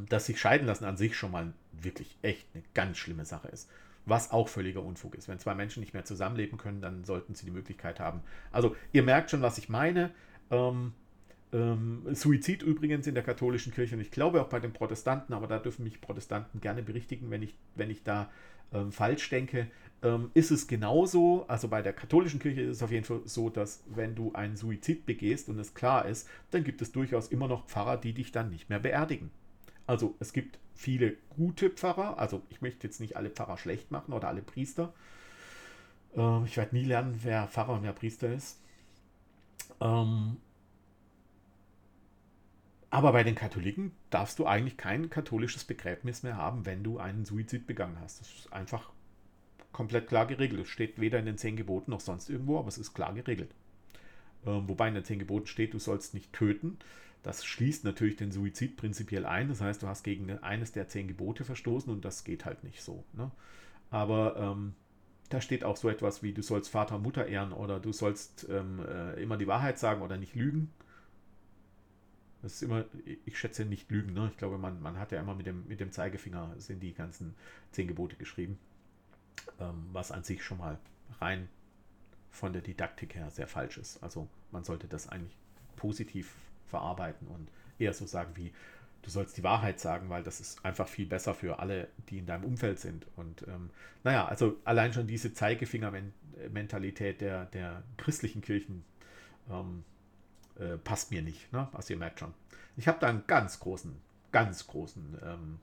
[0.09, 3.69] dass sich scheiden lassen an sich schon mal wirklich echt eine ganz schlimme Sache ist.
[4.05, 5.29] Was auch völliger Unfug ist.
[5.29, 8.21] Wenn zwei Menschen nicht mehr zusammenleben können, dann sollten sie die Möglichkeit haben.
[8.51, 10.11] Also, ihr merkt schon, was ich meine.
[10.51, 10.93] Ähm,
[11.53, 15.47] ähm, Suizid übrigens in der katholischen Kirche und ich glaube auch bei den Protestanten, aber
[15.47, 18.31] da dürfen mich Protestanten gerne berichtigen, wenn ich, wenn ich da
[18.73, 19.69] ähm, falsch denke,
[20.03, 21.45] ähm, ist es genauso.
[21.49, 24.57] Also bei der katholischen Kirche ist es auf jeden Fall so, dass wenn du einen
[24.57, 28.33] Suizid begehst und es klar ist, dann gibt es durchaus immer noch Pfarrer, die dich
[28.33, 29.31] dann nicht mehr beerdigen.
[29.87, 34.13] Also es gibt viele gute Pfarrer, also ich möchte jetzt nicht alle Pfarrer schlecht machen
[34.13, 34.93] oder alle Priester.
[36.15, 38.61] Ähm, ich werde nie lernen, wer Pfarrer und wer Priester ist.
[39.81, 40.37] Ähm,
[42.91, 47.25] aber bei den Katholiken darfst du eigentlich kein katholisches Begräbnis mehr haben, wenn du einen
[47.25, 48.21] Suizid begangen hast.
[48.21, 48.91] Das ist einfach
[49.73, 50.61] komplett klar geregelt.
[50.61, 53.51] Es steht weder in den zehn Geboten noch sonst irgendwo, aber es ist klar geregelt.
[54.45, 56.79] Ähm, wobei in den zehn Geboten steht, du sollst nicht töten.
[57.23, 59.49] Das schließt natürlich den Suizid prinzipiell ein.
[59.49, 62.83] Das heißt, du hast gegen eines der zehn Gebote verstoßen und das geht halt nicht
[62.83, 63.05] so.
[63.13, 63.31] Ne?
[63.91, 64.75] Aber ähm,
[65.29, 68.47] da steht auch so etwas wie, du sollst Vater und Mutter ehren oder du sollst
[68.51, 70.73] ähm, äh, immer die Wahrheit sagen oder nicht lügen.
[72.43, 72.85] Das ist immer,
[73.25, 74.29] ich schätze nicht lügen, ne?
[74.33, 77.37] Ich glaube, man, man hat ja immer mit dem, mit dem Zeigefinger sind die ganzen
[77.71, 78.59] zehn Gebote geschrieben.
[79.61, 80.79] Ähm, was an sich schon mal
[81.21, 81.49] rein
[82.33, 84.03] von der Didaktik her sehr falsch ist.
[84.03, 85.37] Also man sollte das eigentlich
[85.77, 86.35] positiv
[86.73, 88.53] verarbeiten und eher so sagen wie,
[89.03, 92.27] du sollst die Wahrheit sagen, weil das ist einfach viel besser für alle, die in
[92.27, 93.07] deinem Umfeld sind.
[93.17, 93.71] Und ähm,
[94.05, 98.85] naja, also allein schon diese Zeigefinger-Mentalität der, der christlichen Kirchen
[99.51, 99.85] ähm,
[100.59, 101.53] äh, passt mir nicht.
[101.53, 101.69] Ne?
[101.73, 102.33] Also ihr merkt schon.
[102.77, 103.95] Ich habe da einen ganz großen,
[104.31, 105.59] ganz großen, ähm,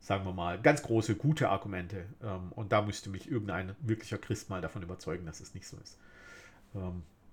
[0.00, 2.04] sagen wir mal, ganz große, gute Argumente.
[2.22, 5.78] Ähm, und da müsste mich irgendein wirklicher Christ mal davon überzeugen, dass es nicht so
[5.78, 5.98] ist.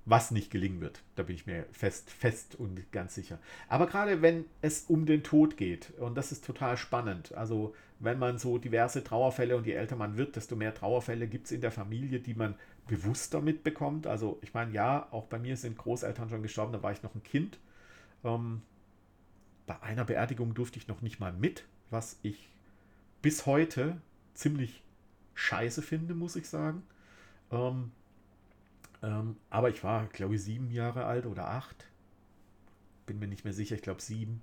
[0.10, 1.04] Was nicht gelingen wird.
[1.16, 3.38] Da bin ich mir fest, fest und ganz sicher.
[3.68, 8.18] Aber gerade wenn es um den Tod geht, und das ist total spannend, also wenn
[8.18, 11.62] man so diverse Trauerfälle und je älter man wird, desto mehr Trauerfälle gibt es in
[11.62, 12.56] der Familie, die man
[12.88, 14.08] bewusster mitbekommt.
[14.08, 17.14] Also ich meine, ja, auch bei mir sind Großeltern schon gestorben, da war ich noch
[17.14, 17.60] ein Kind.
[18.24, 18.64] Ähm,
[19.68, 22.50] bei einer Beerdigung durfte ich noch nicht mal mit, was ich
[23.22, 24.02] bis heute
[24.34, 24.82] ziemlich
[25.36, 26.82] scheiße finde, muss ich sagen.
[27.52, 27.92] Ähm,
[29.02, 31.88] ähm, aber ich war, glaube ich, sieben Jahre alt oder acht.
[33.06, 34.42] Bin mir nicht mehr sicher, ich glaube sieben.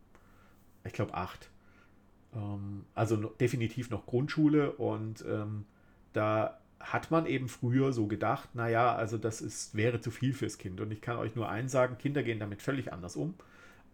[0.85, 1.51] Ich glaube acht.
[2.35, 5.65] Ähm, also no, definitiv noch Grundschule und ähm,
[6.13, 10.59] da hat man eben früher so gedacht, naja, also das ist, wäre zu viel fürs
[10.59, 10.81] Kind.
[10.81, 13.35] Und ich kann euch nur eins sagen, Kinder gehen damit völlig anders um.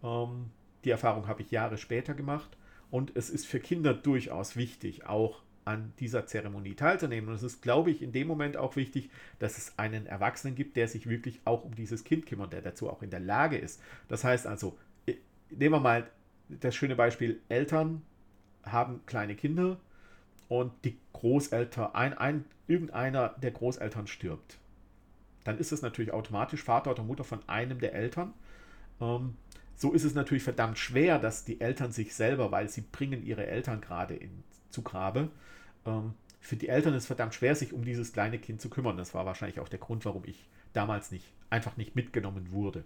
[0.03, 0.51] Ähm,
[0.85, 2.57] die Erfahrung habe ich Jahre später gemacht.
[2.90, 7.31] Und es ist für Kinder durchaus wichtig, auch an dieser Zeremonie teilzunehmen.
[7.31, 10.77] Und es ist, glaube ich, in dem Moment auch wichtig, dass es einen Erwachsenen gibt,
[10.77, 13.81] der sich wirklich auch um dieses Kind kümmert, der dazu auch in der Lage ist.
[14.09, 15.14] Das heißt also, äh,
[15.51, 16.11] nehmen wir mal
[16.48, 18.03] das schöne Beispiel, Eltern
[18.64, 19.79] haben kleine Kinder
[20.48, 24.59] und die Großeltern, ein, ein, irgendeiner der Großeltern stirbt.
[25.44, 28.33] Dann ist es natürlich automatisch Vater oder Mutter von einem der Eltern.
[29.01, 29.37] Ähm,
[29.75, 33.46] so ist es natürlich verdammt schwer, dass die Eltern sich selber, weil sie bringen ihre
[33.46, 35.29] Eltern gerade in, zu Grabe,
[35.87, 38.97] ähm, für die Eltern ist verdammt schwer, sich um dieses kleine Kind zu kümmern.
[38.97, 42.85] Das war wahrscheinlich auch der Grund, warum ich damals nicht, einfach nicht mitgenommen wurde.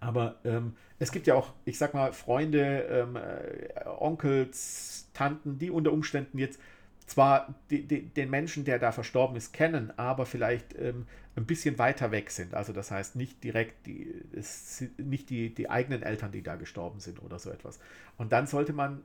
[0.00, 5.70] Aber ähm, es gibt ja auch, ich sag mal, Freunde, ähm, äh, Onkels, Tanten, die
[5.70, 6.60] unter Umständen jetzt
[7.06, 11.78] zwar die, die, den Menschen, der da verstorben ist, kennen, aber vielleicht ähm, ein bisschen
[11.78, 12.54] weiter weg sind.
[12.54, 17.00] Also das heißt nicht direkt die, es nicht die, die eigenen Eltern, die da gestorben
[17.00, 17.78] sind oder so etwas.
[18.18, 19.02] Und dann sollte man,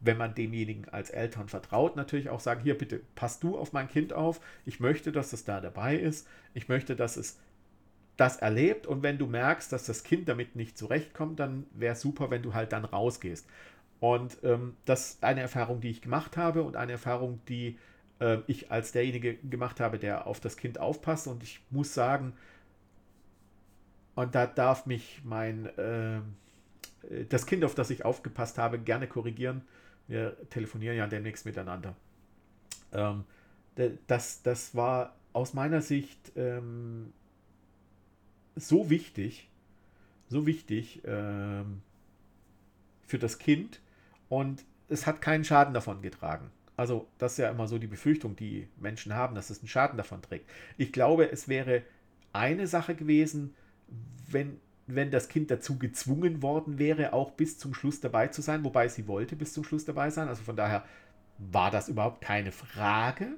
[0.00, 3.88] wenn man demjenigen als Eltern vertraut, natürlich auch sagen, hier bitte, pass du auf mein
[3.88, 4.40] Kind auf.
[4.64, 6.28] Ich möchte, dass es da dabei ist.
[6.54, 7.38] Ich möchte, dass es
[8.16, 12.00] das erlebt und wenn du merkst, dass das Kind damit nicht zurechtkommt, dann wäre es
[12.00, 13.48] super, wenn du halt dann rausgehst.
[14.00, 17.78] Und ähm, das ist eine Erfahrung, die ich gemacht habe und eine Erfahrung, die
[18.20, 21.26] äh, ich als derjenige gemacht habe, der auf das Kind aufpasst.
[21.26, 22.32] Und ich muss sagen,
[24.14, 26.20] und da darf mich mein äh,
[27.28, 29.62] das Kind, auf das ich aufgepasst habe, gerne korrigieren.
[30.08, 31.94] Wir telefonieren ja demnächst miteinander.
[32.92, 33.24] Ähm,
[34.06, 37.12] das, das war aus meiner Sicht ähm,
[38.56, 39.48] so wichtig,
[40.28, 41.82] so wichtig ähm,
[43.06, 43.80] für das Kind,
[44.28, 46.50] und es hat keinen Schaden davon getragen.
[46.76, 49.96] Also das ist ja immer so die Befürchtung, die Menschen haben, dass es einen Schaden
[49.96, 50.48] davon trägt.
[50.76, 51.82] Ich glaube, es wäre
[52.32, 53.54] eine Sache gewesen,
[54.30, 58.64] wenn, wenn das Kind dazu gezwungen worden wäre, auch bis zum Schluss dabei zu sein,
[58.64, 60.28] wobei sie wollte bis zum Schluss dabei sein.
[60.28, 60.84] Also von daher
[61.38, 63.28] war das überhaupt keine Frage.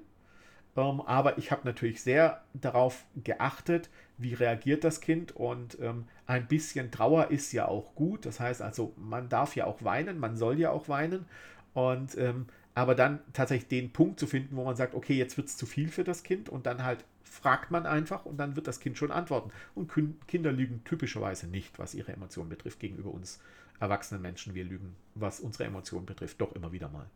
[0.76, 6.46] Ähm, aber ich habe natürlich sehr darauf geachtet, wie reagiert das Kind und ähm, ein
[6.46, 8.26] bisschen Trauer ist ja auch gut.
[8.26, 11.26] Das heißt also, man darf ja auch weinen, man soll ja auch weinen.
[11.74, 15.48] Und ähm, aber dann tatsächlich den Punkt zu finden, wo man sagt, okay, jetzt wird
[15.48, 18.66] es zu viel für das Kind und dann halt fragt man einfach und dann wird
[18.66, 19.50] das Kind schon antworten.
[19.74, 19.90] Und
[20.26, 23.40] Kinder lügen typischerweise nicht, was ihre Emotionen betrifft, gegenüber uns
[23.78, 24.54] erwachsenen Menschen.
[24.54, 27.06] Wir lügen, was unsere Emotionen betrifft, doch immer wieder mal.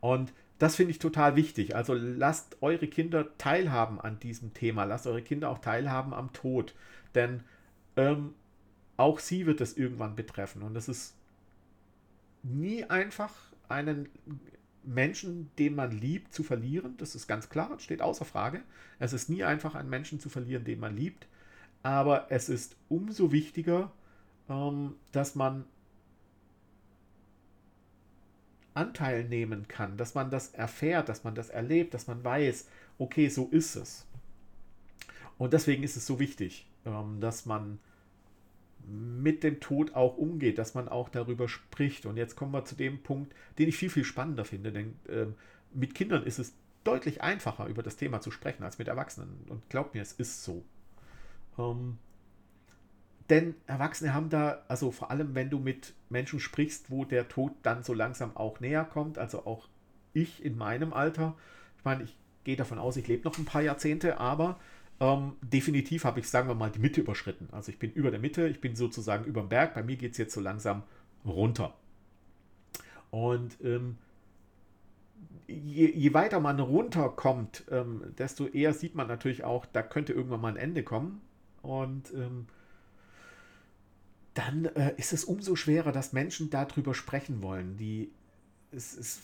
[0.00, 1.76] Und das finde ich total wichtig.
[1.76, 4.84] Also lasst eure Kinder teilhaben an diesem Thema.
[4.84, 6.74] Lasst eure Kinder auch teilhaben am Tod.
[7.14, 7.42] Denn
[7.96, 8.34] ähm,
[8.96, 10.62] auch sie wird es irgendwann betreffen.
[10.62, 11.14] Und es ist
[12.42, 13.32] nie einfach,
[13.68, 14.08] einen
[14.82, 16.96] Menschen, den man liebt, zu verlieren.
[16.96, 18.62] Das ist ganz klar, steht außer Frage.
[18.98, 21.26] Es ist nie einfach, einen Menschen zu verlieren, den man liebt.
[21.82, 23.92] Aber es ist umso wichtiger,
[24.48, 25.64] ähm, dass man
[28.74, 33.28] Anteil nehmen kann, dass man das erfährt, dass man das erlebt, dass man weiß, okay,
[33.28, 34.06] so ist es.
[35.36, 37.78] Und deswegen ist es so wichtig, ähm, dass man
[38.88, 42.06] mit dem Tod auch umgeht, dass man auch darüber spricht.
[42.06, 45.34] Und jetzt kommen wir zu dem Punkt, den ich viel, viel spannender finde, denn ähm,
[45.72, 49.44] mit Kindern ist es deutlich einfacher, über das Thema zu sprechen, als mit Erwachsenen.
[49.48, 50.64] Und glaubt mir, es ist so.
[51.58, 51.98] Ähm,
[53.28, 57.52] denn Erwachsene haben da, also vor allem wenn du mit Menschen sprichst, wo der Tod
[57.62, 59.68] dann so langsam auch näher kommt, also auch
[60.14, 61.36] ich in meinem Alter,
[61.76, 64.58] ich meine, ich gehe davon aus, ich lebe noch ein paar Jahrzehnte, aber
[65.00, 67.48] ähm, definitiv habe ich, sagen wir mal, die Mitte überschritten.
[67.52, 70.12] Also ich bin über der Mitte, ich bin sozusagen über dem Berg, bei mir geht
[70.12, 70.82] es jetzt so langsam
[71.24, 71.74] runter.
[73.10, 73.96] Und ähm,
[75.46, 80.40] je, je, weiter man runterkommt, ähm, desto eher sieht man natürlich auch, da könnte irgendwann
[80.40, 81.20] mal ein Ende kommen.
[81.62, 82.46] Und ähm,
[84.34, 87.76] dann äh, ist es umso schwerer, dass Menschen darüber sprechen wollen.
[87.76, 88.10] Die,
[88.72, 89.20] es, es,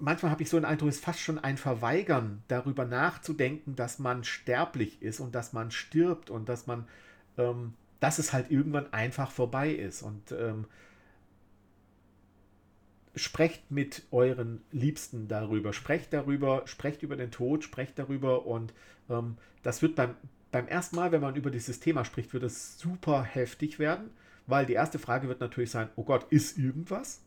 [0.00, 3.98] manchmal habe ich so einen Eindruck, es ist fast schon ein Verweigern, darüber nachzudenken, dass
[3.98, 6.86] man sterblich ist und dass man stirbt und dass man,
[7.38, 10.02] ähm, dass es halt irgendwann einfach vorbei ist.
[10.02, 10.66] Und ähm,
[13.14, 18.72] sprecht mit euren Liebsten darüber, sprecht darüber, sprecht über den Tod, sprecht darüber und
[19.08, 20.14] ähm, das wird beim,
[20.52, 24.10] beim ersten Mal, wenn man über dieses Thema spricht, wird es super heftig werden,
[24.46, 27.22] weil die erste Frage wird natürlich sein, oh Gott, ist irgendwas?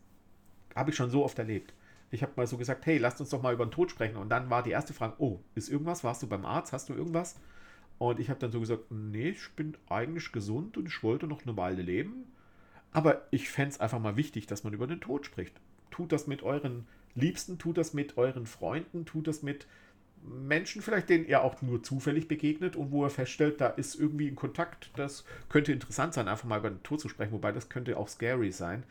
[0.74, 1.72] Habe ich schon so oft erlebt.
[2.10, 4.16] Ich habe mal so gesagt, hey, lasst uns doch mal über den Tod sprechen.
[4.16, 6.04] Und dann war die erste Frage, oh, ist irgendwas?
[6.04, 6.72] Warst du beim Arzt?
[6.72, 7.36] Hast du irgendwas?
[7.98, 11.42] Und ich habe dann so gesagt, nee, ich bin eigentlich gesund und ich wollte noch
[11.42, 12.26] eine Weile leben.
[12.92, 15.54] Aber ich fände es einfach mal wichtig, dass man über den Tod spricht.
[15.90, 19.66] Tut das mit euren Liebsten, tut das mit euren Freunden, tut das mit
[20.24, 24.28] Menschen vielleicht, denen ihr auch nur zufällig begegnet und wo er feststellt, da ist irgendwie
[24.28, 24.90] ein Kontakt.
[24.96, 28.08] Das könnte interessant sein, einfach mal über den Tod zu sprechen, wobei das könnte auch
[28.08, 28.84] scary sein,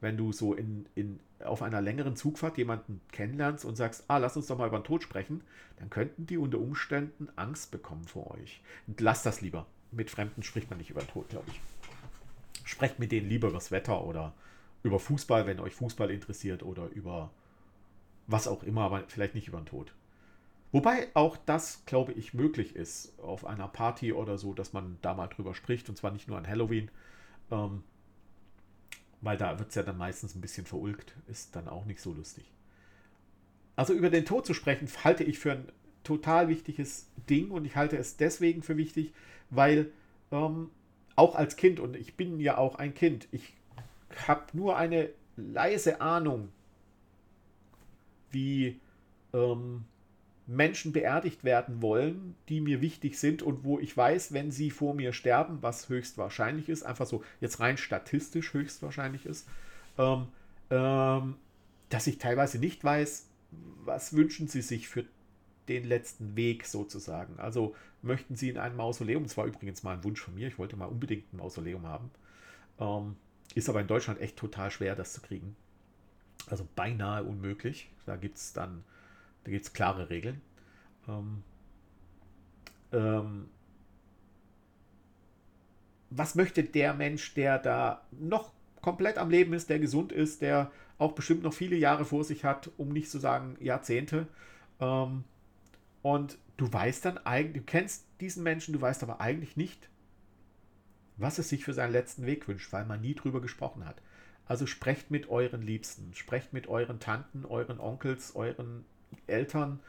[0.00, 4.36] wenn du so in, in, auf einer längeren Zugfahrt jemanden kennenlernst und sagst, ah, lass
[4.36, 5.42] uns doch mal über den Tod sprechen,
[5.78, 8.62] dann könnten die unter Umständen Angst bekommen vor euch.
[8.86, 9.66] Und lasst das lieber.
[9.90, 11.60] Mit Fremden spricht man nicht über den Tod, glaube ich.
[12.64, 14.34] Sprecht mit denen lieber über das Wetter oder
[14.82, 17.30] über Fußball, wenn euch Fußball interessiert oder über
[18.26, 19.92] was auch immer, aber vielleicht nicht über den Tod.
[20.72, 25.14] Wobei auch das, glaube ich, möglich ist auf einer Party oder so, dass man da
[25.14, 26.90] mal drüber spricht und zwar nicht nur an Halloween.
[27.50, 27.82] Ähm,
[29.20, 32.12] weil da wird es ja dann meistens ein bisschen verulgt, ist dann auch nicht so
[32.12, 32.50] lustig.
[33.76, 35.68] Also über den Tod zu sprechen, halte ich für ein
[36.04, 39.12] total wichtiges Ding und ich halte es deswegen für wichtig,
[39.50, 39.92] weil
[40.32, 40.70] ähm,
[41.16, 43.54] auch als Kind, und ich bin ja auch ein Kind, ich
[44.26, 46.50] habe nur eine leise Ahnung,
[48.30, 48.80] wie
[49.32, 49.84] ähm,
[50.50, 54.94] Menschen beerdigt werden wollen, die mir wichtig sind und wo ich weiß, wenn sie vor
[54.94, 59.48] mir sterben, was höchstwahrscheinlich ist, einfach so jetzt rein statistisch höchstwahrscheinlich ist,
[59.96, 60.26] ähm,
[60.70, 61.36] ähm,
[61.88, 63.28] dass ich teilweise nicht weiß,
[63.84, 65.04] was wünschen sie sich für
[65.68, 67.38] den letzten Weg sozusagen.
[67.38, 70.58] Also möchten sie in ein Mausoleum, das war übrigens mal ein Wunsch von mir, ich
[70.58, 72.10] wollte mal unbedingt ein Mausoleum haben,
[72.80, 73.14] ähm,
[73.54, 75.54] ist aber in Deutschland echt total schwer, das zu kriegen.
[76.48, 77.88] Also beinahe unmöglich.
[78.04, 78.82] Da gibt es dann
[79.44, 80.40] da gibt es klare Regeln.
[81.08, 81.42] Ähm,
[82.92, 83.48] ähm,
[86.10, 90.70] was möchte der Mensch, der da noch komplett am Leben ist, der gesund ist, der
[90.98, 94.26] auch bestimmt noch viele Jahre vor sich hat, um nicht zu sagen Jahrzehnte.
[94.80, 95.24] Ähm,
[96.02, 99.88] und du weißt dann eigentlich, du kennst diesen Menschen, du weißt aber eigentlich nicht,
[101.16, 104.00] was es sich für seinen letzten Weg wünscht, weil man nie drüber gesprochen hat.
[104.46, 108.84] Also sprecht mit euren Liebsten, sprecht mit euren Tanten, euren Onkels, euren
[109.26, 109.80] Eltern,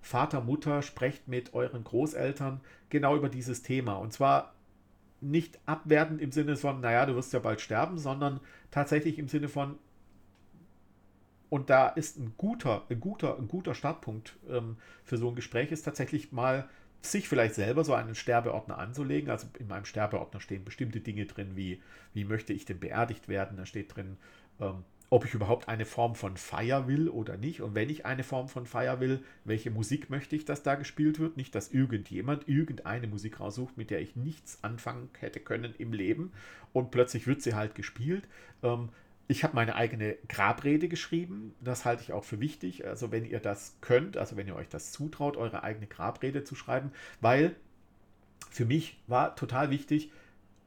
[0.00, 3.94] Vater, Mutter, sprecht mit euren Großeltern genau über dieses Thema.
[3.94, 4.54] Und zwar
[5.20, 8.40] nicht abwertend im Sinne von, naja, du wirst ja bald sterben, sondern
[8.70, 9.78] tatsächlich im Sinne von,
[11.50, 15.72] und da ist ein guter, ein guter, ein guter Startpunkt ähm, für so ein Gespräch,
[15.72, 16.68] ist tatsächlich mal
[17.02, 19.30] sich vielleicht selber so einen Sterbeordner anzulegen.
[19.30, 21.82] Also in meinem Sterbeordner stehen bestimmte Dinge drin, wie,
[22.14, 23.56] wie möchte ich denn beerdigt werden?
[23.56, 24.16] Da steht drin,
[24.60, 27.60] ähm, ob ich überhaupt eine Form von Feier will oder nicht.
[27.62, 31.18] Und wenn ich eine Form von Feier will, welche Musik möchte ich, dass da gespielt
[31.18, 31.36] wird?
[31.36, 36.32] Nicht, dass irgendjemand irgendeine Musik raussucht, mit der ich nichts anfangen hätte können im Leben
[36.72, 38.28] und plötzlich wird sie halt gespielt.
[38.62, 38.90] Ähm,
[39.26, 41.54] ich habe meine eigene Grabrede geschrieben.
[41.60, 42.86] Das halte ich auch für wichtig.
[42.86, 46.54] Also wenn ihr das könnt, also wenn ihr euch das zutraut, eure eigene Grabrede zu
[46.54, 47.54] schreiben, weil
[48.50, 50.10] für mich war total wichtig,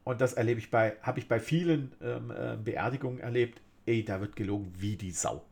[0.04, 4.20] und das erlebe ich bei, habe ich bei vielen ähm, äh, Beerdigungen erlebt, ey, da
[4.20, 5.44] wird gelogen wie die Sau.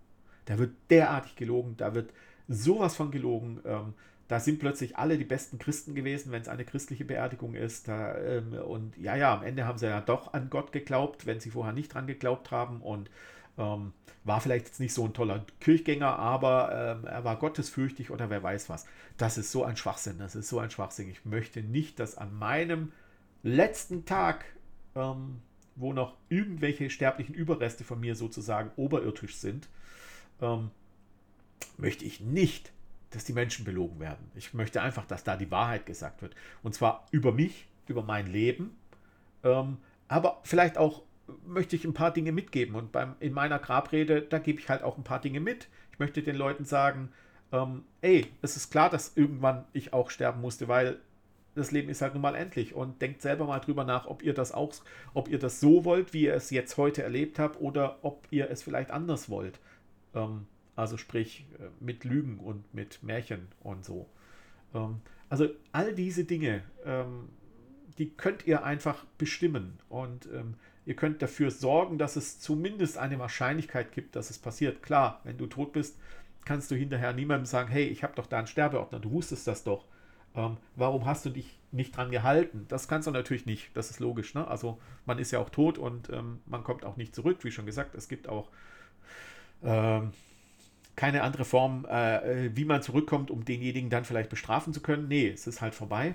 [0.44, 2.12] Da wird derartig gelogen, da wird
[2.48, 3.60] sowas von gelogen.
[3.64, 3.94] Ähm,
[4.28, 7.88] da sind plötzlich alle die besten Christen gewesen, wenn es eine christliche Beerdigung ist.
[7.88, 11.40] Da, ähm, und ja, ja, am Ende haben sie ja doch an Gott geglaubt, wenn
[11.40, 12.80] sie vorher nicht dran geglaubt haben.
[12.80, 13.10] Und
[13.58, 13.92] ähm,
[14.24, 18.42] war vielleicht jetzt nicht so ein toller Kirchgänger, aber ähm, er war gottesfürchtig oder wer
[18.42, 18.86] weiß was.
[19.16, 21.08] Das ist so ein Schwachsinn, das ist so ein Schwachsinn.
[21.08, 22.92] Ich möchte nicht, dass an meinem
[23.42, 24.44] letzten Tag
[24.94, 25.40] ähm,
[25.76, 29.68] wo noch irgendwelche sterblichen Überreste von mir sozusagen oberirdisch sind,
[30.40, 30.70] ähm,
[31.76, 32.72] möchte ich nicht,
[33.10, 34.30] dass die Menschen belogen werden.
[34.34, 36.34] Ich möchte einfach, dass da die Wahrheit gesagt wird.
[36.62, 38.76] Und zwar über mich, über mein Leben,
[39.44, 41.02] ähm, aber vielleicht auch
[41.46, 42.74] möchte ich ein paar Dinge mitgeben.
[42.74, 45.68] Und beim, in meiner Grabrede, da gebe ich halt auch ein paar Dinge mit.
[45.92, 47.10] Ich möchte den Leuten sagen,
[47.52, 50.98] ähm, ey, es ist klar, dass irgendwann ich auch sterben musste, weil
[51.54, 54.34] das Leben ist halt nun mal endlich und denkt selber mal drüber nach, ob ihr
[54.34, 54.72] das auch,
[55.14, 58.50] ob ihr das so wollt, wie ihr es jetzt heute erlebt habt, oder ob ihr
[58.50, 59.60] es vielleicht anders wollt.
[60.14, 64.08] Ähm, also sprich äh, mit Lügen und mit Märchen und so.
[64.74, 67.28] Ähm, also all diese Dinge, ähm,
[67.98, 70.54] die könnt ihr einfach bestimmen und ähm,
[70.86, 74.82] ihr könnt dafür sorgen, dass es zumindest eine Wahrscheinlichkeit gibt, dass es passiert.
[74.82, 75.98] Klar, wenn du tot bist,
[76.44, 79.64] kannst du hinterher niemandem sagen, hey, ich habe doch da einen Sterbeordner, du wusstest das
[79.64, 79.86] doch.
[80.34, 82.66] Ähm, warum hast du dich nicht dran gehalten?
[82.68, 84.34] Das kannst du natürlich nicht, das ist logisch.
[84.34, 84.46] Ne?
[84.46, 87.66] Also man ist ja auch tot und ähm, man kommt auch nicht zurück, wie schon
[87.66, 87.94] gesagt.
[87.94, 88.48] Es gibt auch
[89.62, 90.12] ähm,
[90.96, 95.08] keine andere Form, äh, wie man zurückkommt, um denjenigen dann vielleicht bestrafen zu können.
[95.08, 96.14] Nee, es ist halt vorbei.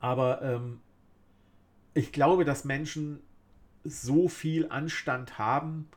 [0.00, 0.80] Aber ähm,
[1.94, 3.20] ich glaube, dass Menschen
[3.84, 5.88] so viel Anstand haben,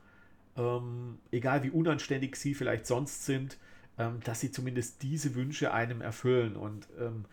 [0.56, 3.58] ähm, egal wie unanständig sie vielleicht sonst sind,
[3.98, 6.56] ähm, dass sie zumindest diese Wünsche einem erfüllen.
[6.56, 7.24] Und ähm,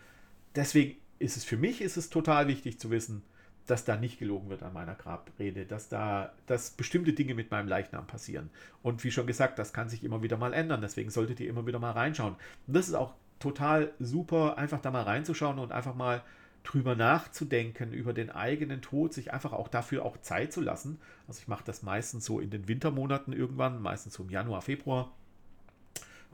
[0.54, 3.22] deswegen ist es für mich ist es total wichtig zu wissen,
[3.66, 7.68] dass da nicht gelogen wird an meiner Grabrede, dass da dass bestimmte Dinge mit meinem
[7.68, 8.50] Leichnam passieren.
[8.82, 10.82] Und wie schon gesagt, das kann sich immer wieder mal ändern.
[10.82, 12.36] Deswegen solltet ihr immer wieder mal reinschauen.
[12.66, 16.22] Und das ist auch total super, einfach da mal reinzuschauen und einfach mal
[16.62, 20.98] drüber nachzudenken, über den eigenen Tod, sich einfach auch dafür auch Zeit zu lassen.
[21.28, 25.12] Also ich mache das meistens so in den Wintermonaten irgendwann, meistens so im Januar, Februar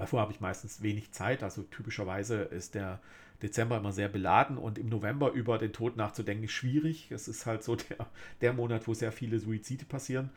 [0.00, 1.42] weil vorher habe ich meistens wenig Zeit.
[1.42, 3.00] Also typischerweise ist der
[3.42, 7.10] Dezember immer sehr beladen und im November über den Tod nachzudenken ist schwierig.
[7.10, 8.06] Es ist halt so der,
[8.40, 10.30] der Monat, wo sehr viele Suizide passieren.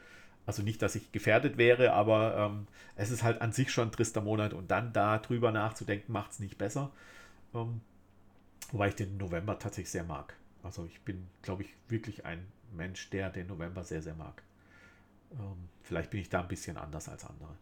[0.45, 3.91] Also nicht, dass ich gefährdet wäre, aber ähm, es ist halt an sich schon ein
[3.93, 6.91] trister Monat und dann da drüber nachzudenken, macht es nicht besser.
[7.53, 7.79] Ähm,
[8.73, 10.35] wobei ich den November tatsächlich sehr mag.
[10.61, 14.43] Also ich bin, glaube ich, wirklich ein Mensch, der den November sehr, sehr mag.
[15.31, 17.55] Ähm, vielleicht bin ich da ein bisschen anders als andere.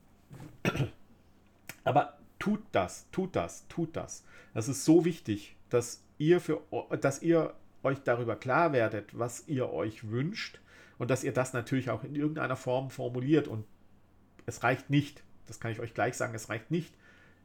[1.84, 4.26] Aber tut das, tut das, tut das.
[4.54, 6.62] Das ist so wichtig, dass ihr, für,
[7.00, 7.54] dass ihr
[7.84, 10.60] euch darüber klar werdet, was ihr euch wünscht
[10.98, 13.48] und dass ihr das natürlich auch in irgendeiner Form formuliert.
[13.48, 13.66] Und
[14.46, 16.94] es reicht nicht, das kann ich euch gleich sagen, es reicht nicht,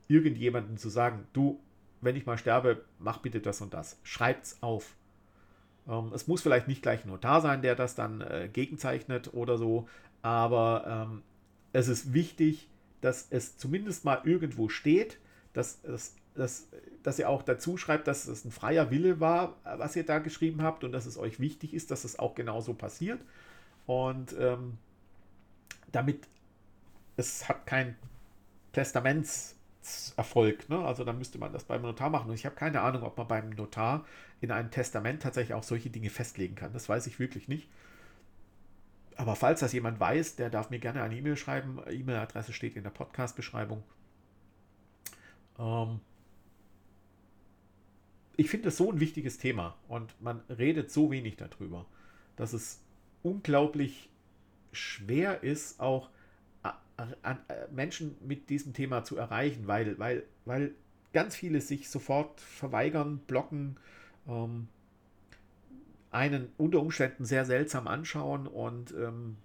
[0.08, 1.60] irgendjemandem zu sagen, du,
[2.00, 3.98] wenn ich mal sterbe, mach bitte das und das.
[4.02, 4.94] Schreibt's auf.
[5.88, 9.58] Ähm, es muss vielleicht nicht gleich ein Notar sein, der das dann äh, gegenzeichnet oder
[9.58, 9.88] so,
[10.22, 11.22] aber ähm,
[11.72, 12.68] es ist wichtig,
[13.06, 15.18] dass es zumindest mal irgendwo steht,
[15.52, 16.66] dass, dass, dass,
[17.04, 20.60] dass ihr auch dazu schreibt, dass es ein freier Wille war, was ihr da geschrieben
[20.62, 23.20] habt und dass es euch wichtig ist, dass es auch genauso passiert.
[23.86, 24.76] Und ähm,
[25.92, 26.26] damit
[27.16, 27.94] es hat kein
[28.72, 30.68] Testamentserfolg.
[30.68, 30.84] Ne?
[30.84, 32.28] Also dann müsste man das beim Notar machen.
[32.28, 34.04] Und ich habe keine Ahnung, ob man beim Notar
[34.40, 36.72] in einem Testament tatsächlich auch solche Dinge festlegen kann.
[36.72, 37.68] Das weiß ich wirklich nicht.
[39.16, 41.80] Aber falls das jemand weiß, der darf mir gerne eine E-Mail schreiben.
[41.88, 43.82] E-Mail-Adresse steht in der Podcast-Beschreibung.
[45.58, 46.00] Ähm
[48.36, 51.86] ich finde es so ein wichtiges Thema und man redet so wenig darüber,
[52.36, 52.82] dass es
[53.22, 54.10] unglaublich
[54.72, 56.10] schwer ist, auch
[57.70, 60.74] Menschen mit diesem Thema zu erreichen, weil, weil, weil
[61.12, 63.76] ganz viele sich sofort verweigern, blocken,
[64.28, 64.68] ähm,
[66.10, 69.36] einen unter Umständen sehr seltsam anschauen und ähm,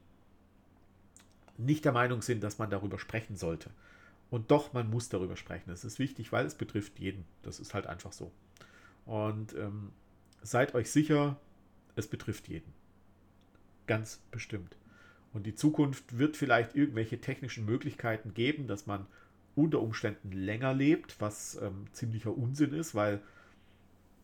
[1.57, 3.69] nicht der Meinung sind, dass man darüber sprechen sollte.
[4.29, 5.71] Und doch, man muss darüber sprechen.
[5.71, 7.25] Es ist wichtig, weil es betrifft jeden.
[7.43, 8.31] Das ist halt einfach so.
[9.05, 9.91] Und ähm,
[10.41, 11.37] seid euch sicher,
[11.95, 12.73] es betrifft jeden.
[13.87, 14.77] Ganz bestimmt.
[15.33, 19.05] Und die Zukunft wird vielleicht irgendwelche technischen Möglichkeiten geben, dass man
[19.55, 23.21] unter Umständen länger lebt, was ähm, ziemlicher Unsinn ist, weil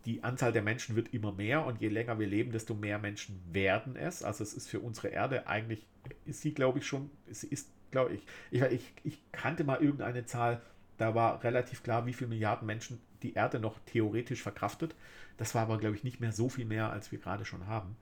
[0.08, 3.40] die Anzahl der Menschen wird immer mehr und je länger wir leben, desto mehr Menschen
[3.52, 4.24] werden es.
[4.24, 5.86] Also es ist für unsere Erde eigentlich,
[6.26, 10.26] ist sie glaube ich schon, sie ist, glaube ich, ich, ich, ich kannte mal irgendeine
[10.26, 10.62] Zahl,
[10.98, 14.96] da war relativ klar, wie viele Milliarden Menschen die Erde noch theoretisch verkraftet.
[15.38, 17.96] Das war aber, glaube ich, nicht mehr so viel mehr, als wir gerade schon haben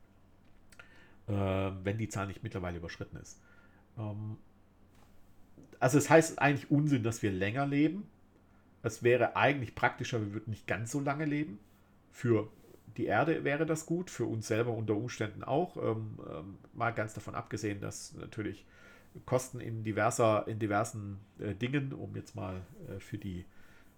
[1.28, 3.40] äh, wenn die Zahl nicht mittlerweile überschritten ist.
[3.98, 4.38] Ähm,
[5.80, 8.08] also es heißt eigentlich Unsinn, dass wir länger leben.
[8.84, 11.60] Es wäre eigentlich praktischer, wir würden nicht ganz so lange leben.
[12.16, 12.48] Für
[12.96, 15.76] die Erde wäre das gut, für uns selber unter Umständen auch.
[15.76, 18.66] Ähm, ähm, mal ganz davon abgesehen, dass natürlich
[19.26, 23.44] Kosten in, diverser, in diversen äh, Dingen, um jetzt mal äh, für die,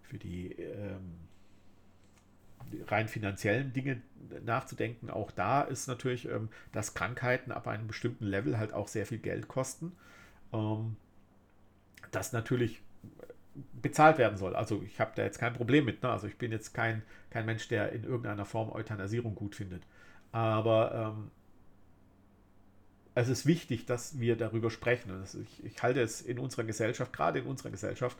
[0.02, 1.20] für die ähm,
[2.88, 4.02] rein finanziellen Dinge
[4.44, 9.06] nachzudenken, auch da ist natürlich, ähm, dass Krankheiten ab einem bestimmten Level halt auch sehr
[9.06, 9.92] viel Geld kosten.
[10.52, 10.96] Ähm,
[12.10, 12.82] das natürlich
[13.82, 14.56] bezahlt werden soll.
[14.56, 16.04] Also ich habe da jetzt kein Problem mit.
[16.04, 16.10] Ne?
[16.10, 19.84] Also ich bin jetzt kein, kein Mensch, der in irgendeiner Form Euthanasierung gut findet.
[20.32, 21.32] Aber ähm,
[23.16, 25.12] es ist wichtig, dass wir darüber sprechen.
[25.12, 28.18] Und ich, ich halte es in unserer Gesellschaft, gerade in unserer Gesellschaft,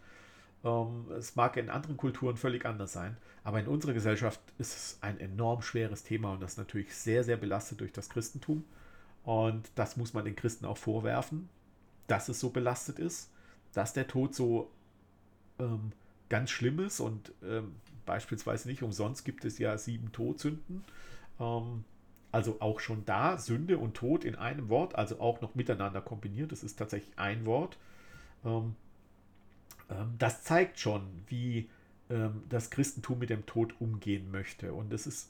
[0.64, 4.98] ähm, es mag in anderen Kulturen völlig anders sein, aber in unserer Gesellschaft ist es
[5.02, 8.64] ein enorm schweres Thema und das natürlich sehr, sehr belastet durch das Christentum.
[9.24, 11.50] Und das muss man den Christen auch vorwerfen,
[12.08, 13.32] dass es so belastet ist,
[13.74, 14.72] dass der Tod so
[15.60, 15.92] ähm,
[16.30, 20.84] ganz schlimm ist und ähm, beispielsweise nicht umsonst gibt es ja sieben Todsünden.
[21.40, 21.84] Ähm,
[22.32, 26.52] also auch schon da Sünde und Tod in einem Wort, also auch noch miteinander kombiniert.
[26.52, 27.78] Das ist tatsächlich ein Wort.
[28.46, 28.76] Ähm,
[29.90, 31.70] ähm, das zeigt schon, wie
[32.10, 34.74] ähm, das Christentum mit dem Tod umgehen möchte.
[34.74, 35.30] Und es ist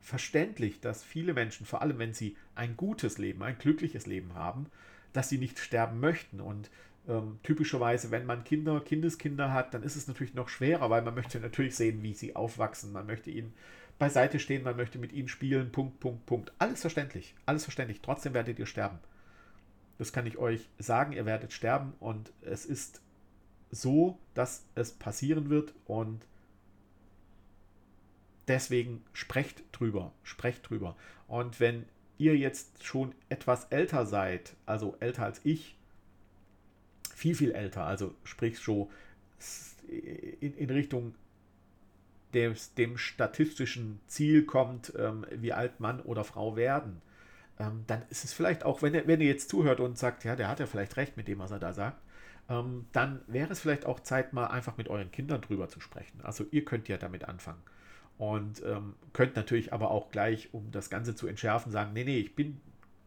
[0.00, 4.66] verständlich, dass viele Menschen, vor allem wenn sie ein gutes Leben, ein glückliches Leben haben,
[5.12, 6.40] dass sie nicht sterben möchten.
[6.40, 6.70] Und
[7.08, 11.14] ähm, typischerweise, wenn man Kinder, Kindeskinder hat, dann ist es natürlich noch schwerer, weil man
[11.14, 12.92] möchte natürlich sehen, wie sie aufwachsen.
[12.92, 13.54] Man möchte ihnen
[13.98, 16.52] beiseite stehen, man möchte mit ihnen spielen, Punkt, Punkt, Punkt.
[16.58, 18.00] Alles verständlich, alles verständlich.
[18.00, 18.98] Trotzdem werdet ihr sterben.
[19.98, 23.02] Das kann ich euch sagen, ihr werdet sterben und es ist
[23.70, 26.24] so, dass es passieren wird und
[28.48, 30.96] deswegen sprecht drüber, sprecht drüber.
[31.28, 31.84] Und wenn
[32.18, 35.76] ihr jetzt schon etwas älter seid, also älter als ich,
[37.20, 38.90] viel, viel älter, also sprich so
[39.86, 41.14] in, in Richtung
[42.32, 47.02] des, dem statistischen Ziel kommt, ähm, wie alt Mann oder Frau werden,
[47.58, 50.48] ähm, dann ist es vielleicht auch, wenn ihr, wenn jetzt zuhört und sagt, ja, der
[50.48, 52.00] hat ja vielleicht recht mit dem, was er da sagt,
[52.48, 56.20] ähm, dann wäre es vielleicht auch Zeit, mal einfach mit euren Kindern drüber zu sprechen.
[56.22, 57.60] Also ihr könnt ja damit anfangen.
[58.16, 62.18] Und ähm, könnt natürlich aber auch gleich, um das Ganze zu entschärfen, sagen, nee, nee,
[62.18, 62.62] ich bin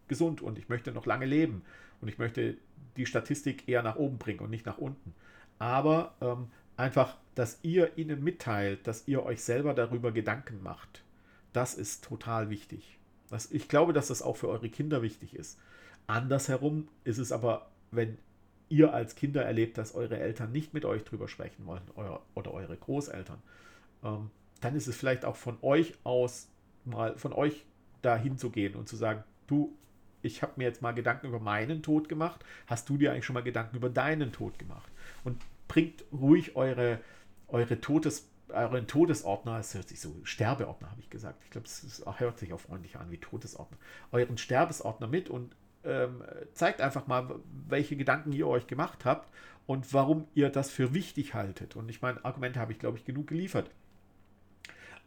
[0.07, 1.63] gesund und ich möchte noch lange leben
[1.99, 2.57] und ich möchte
[2.97, 5.13] die Statistik eher nach oben bringen und nicht nach unten.
[5.59, 11.03] Aber ähm, einfach, dass ihr ihnen mitteilt, dass ihr euch selber darüber Gedanken macht,
[11.53, 12.97] das ist total wichtig.
[13.29, 15.59] Das, ich glaube, dass das auch für eure Kinder wichtig ist.
[16.07, 18.17] Andersherum ist es aber, wenn
[18.69, 22.53] ihr als Kinder erlebt, dass eure Eltern nicht mit euch drüber sprechen wollen euer, oder
[22.53, 23.41] eure Großeltern,
[24.03, 24.29] ähm,
[24.61, 26.49] dann ist es vielleicht auch von euch aus
[26.85, 27.65] mal von euch
[28.01, 29.77] dahin zu gehen und zu sagen, du,
[30.23, 33.35] ich habe mir jetzt mal Gedanken über meinen Tod gemacht, hast du dir eigentlich schon
[33.35, 34.91] mal Gedanken über deinen Tod gemacht?
[35.23, 36.99] Und bringt ruhig eure,
[37.47, 42.03] eure Todes, euren Todesordner, es hört sich so, Sterbeordner habe ich gesagt, ich glaube, es
[42.17, 43.77] hört sich auch freundlich an wie Todesordner,
[44.11, 49.29] euren Sterbesordner mit und ähm, zeigt einfach mal, welche Gedanken ihr euch gemacht habt
[49.65, 51.75] und warum ihr das für wichtig haltet.
[51.75, 53.69] Und ich meine, Argumente habe ich, glaube ich, genug geliefert.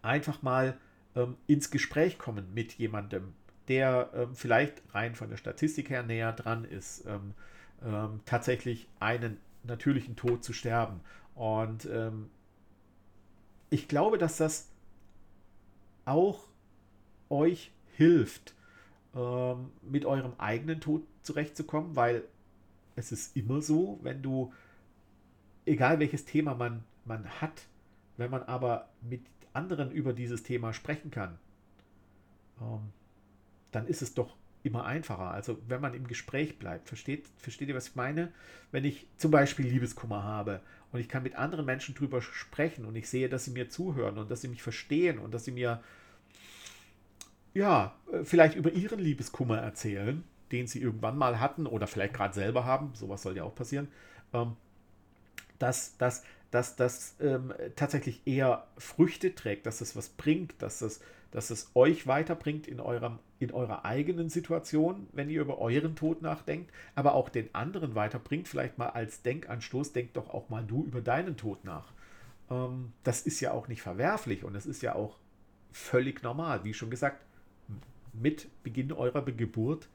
[0.03, 0.77] Einfach mal
[1.15, 3.33] ähm, ins Gespräch kommen mit jemandem,
[3.69, 7.35] der ähm, vielleicht rein von der Statistik her näher dran ist, ähm,
[7.85, 11.01] ähm, tatsächlich einen natürlichen Tod zu sterben.
[11.35, 12.31] Und ähm,
[13.71, 14.69] ich glaube, dass das
[16.05, 16.45] auch
[17.29, 18.55] euch hilft,
[19.15, 22.25] ähm, mit eurem eigenen Tod zurechtzukommen, weil
[22.95, 24.53] es ist immer so, wenn du,
[25.65, 27.67] egal welches Thema man, man hat,
[28.17, 31.39] wenn man aber mit anderen über dieses Thema sprechen kann,
[32.61, 32.93] ähm,
[33.73, 35.31] dann ist es doch immer einfacher.
[35.31, 38.33] Also wenn man im Gespräch bleibt, versteht, versteht ihr, was ich meine?
[38.73, 40.61] Wenn ich zum Beispiel Liebeskummer habe
[40.93, 44.19] und ich kann mit anderen Menschen drüber sprechen und ich sehe, dass sie mir zuhören
[44.19, 45.83] und dass sie mich verstehen und dass sie mir
[47.55, 52.35] ja, äh, vielleicht über ihren Liebeskummer erzählen, den sie irgendwann mal hatten oder vielleicht gerade
[52.35, 53.89] selber haben, sowas soll ja auch passieren,
[54.35, 54.57] ähm,
[55.59, 61.01] dass das dass das ähm, tatsächlich eher Früchte trägt, dass es was bringt, dass es,
[61.31, 66.23] dass es euch weiterbringt in, eurem, in eurer eigenen Situation, wenn ihr über euren Tod
[66.23, 70.85] nachdenkt, aber auch den anderen weiterbringt, vielleicht mal als Denkanstoß, denk doch auch mal du
[70.85, 71.93] über deinen Tod nach.
[72.51, 75.19] Ähm, das ist ja auch nicht verwerflich und es ist ja auch
[75.71, 77.23] völlig normal, wie schon gesagt,
[78.15, 79.89] mit Beginn eurer Geburt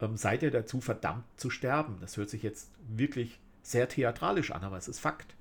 [0.00, 1.98] ähm, seid ihr dazu verdammt zu sterben.
[2.00, 5.34] Das hört sich jetzt wirklich sehr theatralisch an, aber es ist Fakt.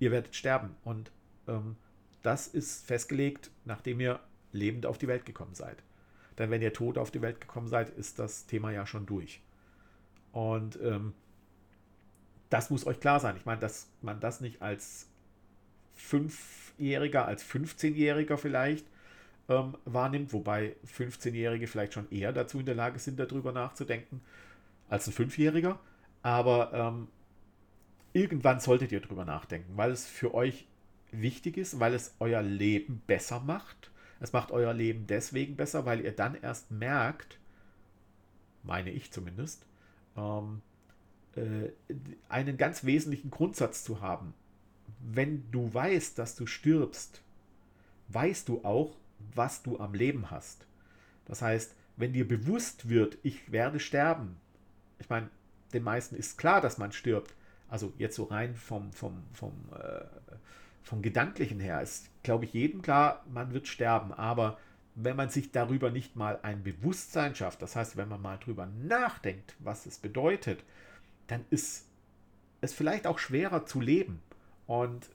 [0.00, 1.12] Ihr werdet sterben und
[1.46, 1.76] ähm,
[2.22, 4.18] das ist festgelegt, nachdem ihr
[4.52, 5.82] lebend auf die Welt gekommen seid.
[6.38, 9.42] Denn wenn ihr tot auf die Welt gekommen seid, ist das Thema ja schon durch.
[10.32, 11.14] Und ähm,
[12.50, 13.36] das muss euch klar sein.
[13.36, 15.08] Ich meine, dass man das nicht als
[15.94, 18.86] Fünfjähriger, als 15-Jähriger vielleicht
[19.48, 24.20] ähm, wahrnimmt, wobei 15-Jährige vielleicht schon eher dazu in der Lage sind, darüber nachzudenken,
[24.88, 25.78] als ein Fünfjähriger.
[26.22, 27.08] Aber ähm,
[28.12, 30.66] irgendwann solltet ihr darüber nachdenken, weil es für euch
[31.10, 33.90] wichtig ist, weil es euer Leben besser macht.
[34.22, 37.40] Es macht euer Leben deswegen besser, weil ihr dann erst merkt,
[38.62, 39.66] meine ich zumindest,
[40.16, 40.62] ähm,
[41.34, 41.70] äh,
[42.28, 44.32] einen ganz wesentlichen Grundsatz zu haben.
[45.00, 47.20] Wenn du weißt, dass du stirbst,
[48.08, 48.96] weißt du auch,
[49.34, 50.66] was du am Leben hast.
[51.24, 54.36] Das heißt, wenn dir bewusst wird, ich werde sterben,
[55.00, 55.30] ich meine,
[55.72, 57.34] den meisten ist klar, dass man stirbt,
[57.68, 60.04] also jetzt so rein vom, vom, vom, äh,
[60.82, 64.58] vom Gedanklichen her, ist, glaube ich, jedem klar, man wird sterben, aber
[64.94, 68.66] wenn man sich darüber nicht mal ein Bewusstsein schafft, das heißt, wenn man mal drüber
[68.66, 70.62] nachdenkt, was es bedeutet,
[71.28, 71.86] dann ist
[72.60, 74.22] es vielleicht auch schwerer zu leben.
[74.66, 75.08] Und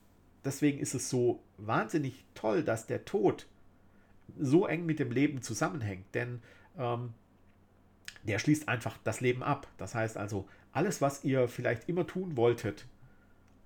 [0.43, 3.47] deswegen ist es so wahnsinnig toll, dass der Tod
[4.39, 6.41] so eng mit dem Leben zusammenhängt, denn
[6.78, 7.13] ähm,
[8.24, 9.68] der schließt einfach das Leben ab.
[9.78, 12.86] Das heißt also, alles, was ihr vielleicht immer tun wolltet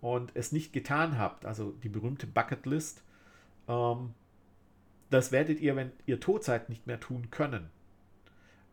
[0.02, 3.04] und es nicht getan habt, also die berühmte Bucketlist,
[3.68, 4.14] ähm,
[5.10, 7.70] das werdet ihr, wenn ihr tot seid, nicht mehr tun können.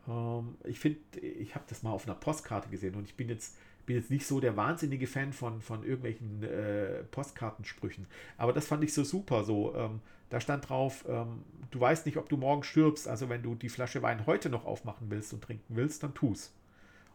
[0.09, 3.57] Ähm, ich finde, ich habe das mal auf einer Postkarte gesehen und ich bin jetzt
[3.89, 8.07] bin jetzt nicht so der wahnsinnige Fan von, von irgendwelchen äh, Postkartensprüchen.
[8.37, 9.45] Aber das fand ich so super.
[9.45, 13.09] So, ähm, da stand drauf, ähm, du weißt nicht, ob du morgen stirbst.
[13.09, 16.53] Also wenn du die Flasche Wein heute noch aufmachen willst und trinken willst, dann tu's.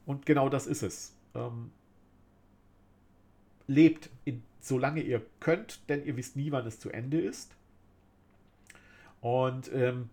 [0.08, 1.16] Und genau das ist es.
[3.68, 7.56] Lebt, in, solange ihr könnt, denn ihr wisst nie, wann es zu Ende ist.
[9.22, 10.10] Und ähm,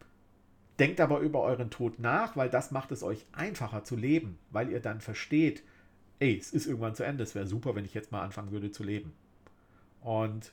[0.79, 4.71] denkt aber über euren Tod nach, weil das macht es euch einfacher zu leben, weil
[4.71, 5.63] ihr dann versteht,
[6.21, 7.23] ey, es ist irgendwann zu Ende.
[7.23, 9.13] Es wäre super, wenn ich jetzt mal anfangen würde zu leben.
[10.01, 10.53] Und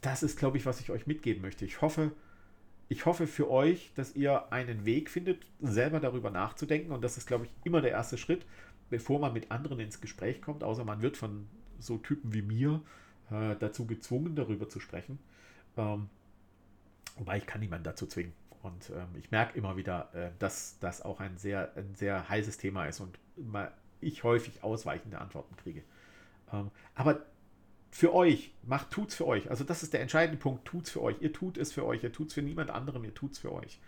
[0.00, 1.64] das ist, glaube ich, was ich euch mitgeben möchte.
[1.64, 2.12] Ich hoffe,
[2.88, 6.92] ich hoffe für euch, dass ihr einen Weg findet, selber darüber nachzudenken.
[6.92, 8.44] Und das ist, glaube ich, immer der erste Schritt,
[8.90, 10.62] bevor man mit anderen ins Gespräch kommt.
[10.62, 11.46] Außer man wird von
[11.84, 12.80] so Typen wie mir
[13.30, 15.18] äh, dazu gezwungen, darüber zu sprechen.
[15.76, 16.08] Ähm,
[17.16, 18.32] wobei ich kann niemanden dazu zwingen.
[18.62, 22.56] Und ähm, ich merke immer wieder, äh, dass das auch ein sehr, ein sehr heißes
[22.56, 23.18] Thema ist und
[24.00, 25.82] ich häufig ausweichende Antworten kriege.
[26.52, 27.26] Ähm, aber
[27.90, 29.50] für euch, macht, tut's für euch.
[29.50, 31.20] Also das ist der entscheidende Punkt, tut's für euch.
[31.20, 33.80] Ihr tut es für euch, ihr tut's für niemand anderem, ihr tut's für euch.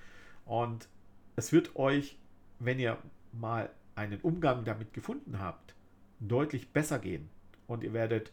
[0.44, 0.88] Und
[1.34, 2.16] es wird euch,
[2.58, 2.98] wenn ihr
[3.32, 5.74] mal einen Umgang damit gefunden habt,
[6.20, 7.28] deutlich besser gehen.
[7.66, 8.32] Und ihr werdet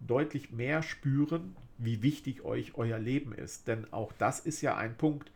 [0.00, 3.68] deutlich mehr spüren, wie wichtig euch euer Leben ist.
[3.68, 5.30] Denn auch das ist ja ein Punkt.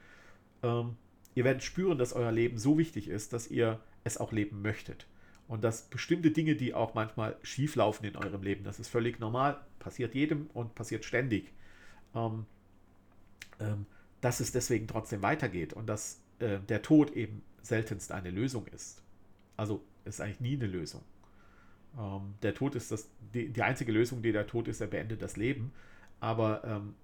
[0.63, 0.97] Ähm,
[1.35, 5.07] ihr werdet spüren, dass euer Leben so wichtig ist, dass ihr es auch leben möchtet.
[5.47, 9.21] Und dass bestimmte Dinge, die auch manchmal schief laufen in eurem Leben, das ist völlig
[9.21, 11.53] normal, passiert jedem und passiert ständig.
[12.15, 12.47] Ähm,
[13.61, 13.87] ähm,
[14.21, 19.03] dass es deswegen trotzdem weitergeht und dass äh, der Tod eben seltenst eine Lösung ist.
[19.57, 21.03] Also ist eigentlich nie eine Lösung.
[21.99, 25.23] Ähm, der Tod ist das, die, die, einzige Lösung, die der Tod ist, er beendet
[25.23, 25.73] das Leben.
[26.21, 26.95] Aber ähm,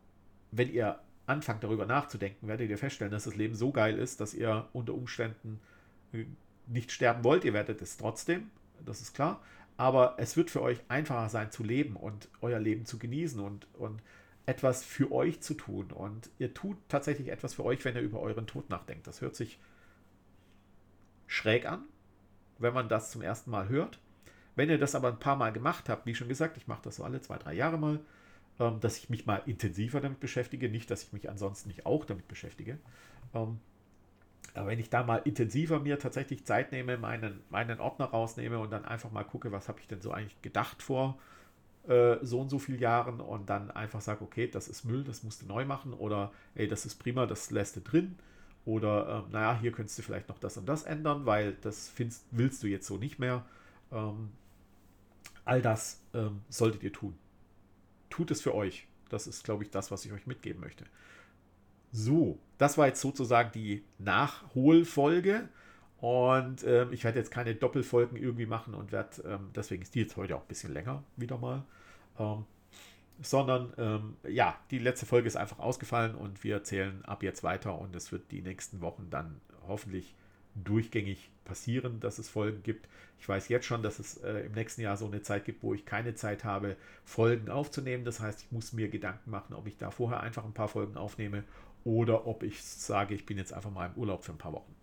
[0.50, 4.34] wenn ihr anfangt darüber nachzudenken, werdet ihr feststellen, dass das Leben so geil ist, dass
[4.34, 5.60] ihr unter Umständen
[6.12, 6.24] äh,
[6.66, 7.44] nicht sterben wollt.
[7.44, 8.50] Ihr werdet es trotzdem,
[8.84, 9.40] das ist klar
[9.80, 13.66] aber es wird für euch einfacher sein zu leben und euer Leben zu genießen und,
[13.72, 14.02] und
[14.44, 15.90] etwas für euch zu tun.
[15.90, 19.06] Und ihr tut tatsächlich etwas für euch, wenn ihr über euren Tod nachdenkt.
[19.06, 19.58] Das hört sich
[21.26, 21.84] schräg an,
[22.58, 23.98] wenn man das zum ersten Mal hört.
[24.60, 26.96] Wenn ihr das aber ein paar Mal gemacht habt, wie schon gesagt, ich mache das
[26.96, 27.98] so alle zwei, drei Jahre mal,
[28.58, 32.04] ähm, dass ich mich mal intensiver damit beschäftige, nicht, dass ich mich ansonsten nicht auch
[32.04, 32.76] damit beschäftige.
[33.32, 33.58] Ähm,
[34.52, 38.70] aber wenn ich da mal intensiver mir tatsächlich Zeit nehme, meinen, meinen Ordner rausnehme und
[38.70, 41.18] dann einfach mal gucke, was habe ich denn so eigentlich gedacht vor
[41.88, 45.22] äh, so und so vielen Jahren und dann einfach sage, okay, das ist Müll, das
[45.22, 48.16] musst du neu machen oder ey, das ist prima, das lässt du drin
[48.66, 52.26] oder ähm, naja, hier könntest du vielleicht noch das und das ändern, weil das findest,
[52.30, 53.46] willst du jetzt so nicht mehr.
[53.90, 54.32] Ähm,
[55.44, 57.16] all das ähm, solltet ihr tun.
[58.08, 58.86] Tut es für euch.
[59.08, 60.84] Das ist, glaube ich, das, was ich euch mitgeben möchte.
[61.92, 65.48] So, das war jetzt sozusagen die Nachholfolge.
[66.00, 70.00] Und ähm, ich werde jetzt keine Doppelfolgen irgendwie machen und werde, ähm, deswegen ist die
[70.00, 71.62] jetzt heute auch ein bisschen länger wieder mal.
[72.18, 72.46] Ähm,
[73.22, 77.78] sondern ähm, ja, die letzte Folge ist einfach ausgefallen und wir erzählen ab jetzt weiter
[77.78, 80.14] und es wird die nächsten Wochen dann hoffentlich
[80.54, 82.88] durchgängig passieren, dass es Folgen gibt.
[83.18, 85.74] Ich weiß jetzt schon, dass es äh, im nächsten Jahr so eine Zeit gibt, wo
[85.74, 88.04] ich keine Zeit habe, Folgen aufzunehmen.
[88.04, 90.96] Das heißt, ich muss mir Gedanken machen, ob ich da vorher einfach ein paar Folgen
[90.96, 91.44] aufnehme
[91.84, 94.74] oder ob ich sage, ich bin jetzt einfach mal im Urlaub für ein paar Wochen.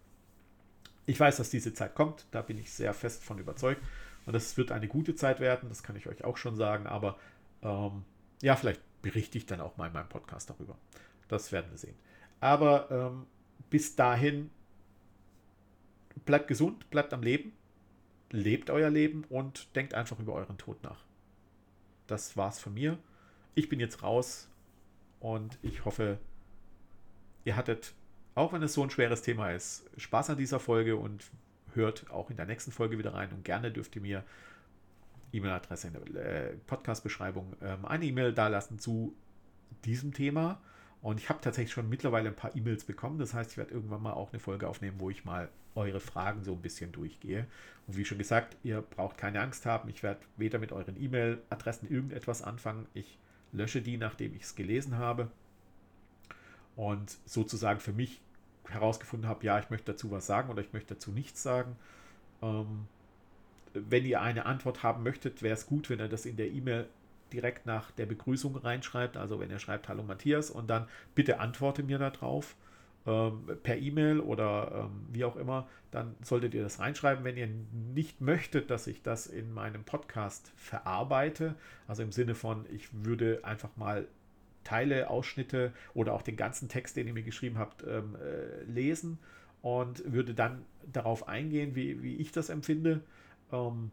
[1.05, 3.82] Ich weiß, dass diese Zeit kommt, da bin ich sehr fest von überzeugt.
[4.26, 6.86] Und das wird eine gute Zeit werden, das kann ich euch auch schon sagen.
[6.86, 7.18] Aber
[7.61, 8.03] ähm,
[8.41, 10.78] ja, vielleicht berichte ich dann auch mal in meinem Podcast darüber.
[11.30, 11.95] Das werden wir sehen.
[12.41, 13.26] Aber ähm,
[13.70, 14.49] bis dahin,
[16.26, 17.53] bleibt gesund, bleibt am Leben,
[18.32, 21.05] lebt euer Leben und denkt einfach über euren Tod nach.
[22.07, 22.97] Das war's von mir.
[23.55, 24.49] Ich bin jetzt raus
[25.20, 26.20] und ich hoffe,
[27.43, 27.93] ihr hattet,
[28.36, 31.26] auch wenn es so ein schweres Thema ist, Spaß an dieser Folge und
[31.74, 33.32] hört auch in der nächsten Folge wieder rein.
[33.32, 34.24] Und gerne dürft ihr mir
[35.34, 39.13] E-Mail-Adresse in der äh, Podcast-Beschreibung ähm, eine E-Mail dalassen zu
[39.86, 40.61] diesem Thema.
[41.08, 43.18] Und ich habe tatsächlich schon mittlerweile ein paar E-Mails bekommen.
[43.18, 46.43] Das heißt, ich werde irgendwann mal auch eine Folge aufnehmen, wo ich mal eure Fragen
[46.43, 47.47] so ein bisschen durchgehe.
[47.88, 49.88] Und wie schon gesagt, ihr braucht keine Angst haben.
[49.88, 52.88] Ich werde weder mit euren E-Mail-Adressen irgendetwas anfangen.
[52.93, 53.18] Ich
[53.53, 55.32] lösche die, nachdem ich es gelesen habe
[56.76, 58.20] und sozusagen für mich
[58.68, 61.78] herausgefunden habe, ja, ich möchte dazu was sagen oder ich möchte dazu nichts sagen.
[62.41, 62.86] Ähm,
[63.74, 66.89] wenn ihr eine Antwort haben möchtet, wäre es gut, wenn ihr das in der E-Mail
[67.34, 69.17] direkt nach der Begrüßung reinschreibt.
[69.17, 72.55] Also wenn ihr schreibt Hallo Matthias und dann bitte antworte mir darauf
[73.05, 77.23] ähm, per E-Mail oder ähm, wie auch immer, dann solltet ihr das reinschreiben.
[77.23, 77.47] Wenn ihr
[77.95, 81.55] nicht möchtet, dass ich das in meinem Podcast verarbeite,
[81.88, 84.07] also im Sinne von, ich würde einfach mal
[84.65, 89.17] Teile, Ausschnitte oder auch den ganzen Text, den ihr mir geschrieben habt, ähm, äh, lesen
[89.61, 93.01] und würde dann darauf eingehen, wie, wie ich das empfinde.
[93.53, 93.91] Ähm,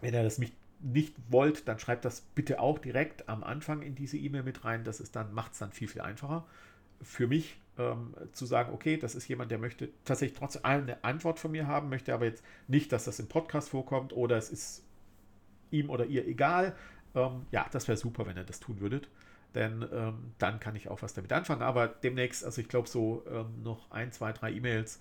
[0.00, 3.94] wenn ihr das nicht, nicht wollt, dann schreibt das bitte auch direkt am Anfang in
[3.94, 4.84] diese E-Mail mit rein.
[4.84, 6.44] Das ist dann, macht es dann viel, viel einfacher
[7.00, 11.40] für mich ähm, zu sagen, okay, das ist jemand, der möchte tatsächlich trotzdem eine Antwort
[11.40, 14.84] von mir haben, möchte aber jetzt nicht, dass das im Podcast vorkommt oder es ist
[15.70, 16.76] ihm oder ihr egal.
[17.14, 19.08] Ähm, ja, das wäre super, wenn ihr das tun würdet
[19.54, 21.62] denn ähm, dann kann ich auch was damit anfangen.
[21.62, 25.00] Aber demnächst, also ich glaube so ähm, noch ein, zwei, drei E-Mails,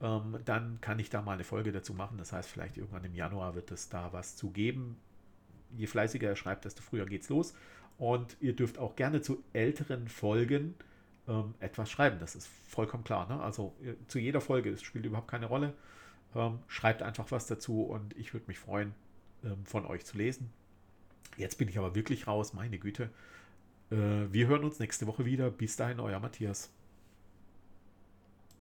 [0.00, 2.18] ähm, dann kann ich da mal eine Folge dazu machen.
[2.18, 4.96] Das heißt, vielleicht irgendwann im Januar wird es da was zu geben.
[5.76, 7.54] Je fleißiger ihr schreibt, desto früher geht's los.
[7.98, 10.74] Und ihr dürft auch gerne zu älteren Folgen
[11.28, 12.18] ähm, etwas schreiben.
[12.20, 13.28] Das ist vollkommen klar.
[13.28, 13.40] Ne?
[13.40, 13.74] Also
[14.08, 15.74] zu jeder Folge, es spielt überhaupt keine Rolle.
[16.34, 18.94] Ähm, schreibt einfach was dazu und ich würde mich freuen,
[19.44, 20.50] ähm, von euch zu lesen.
[21.36, 23.10] Jetzt bin ich aber wirklich raus, meine Güte.
[23.90, 23.96] Äh,
[24.30, 25.50] wir hören uns nächste Woche wieder.
[25.50, 26.70] Bis dahin, euer Matthias.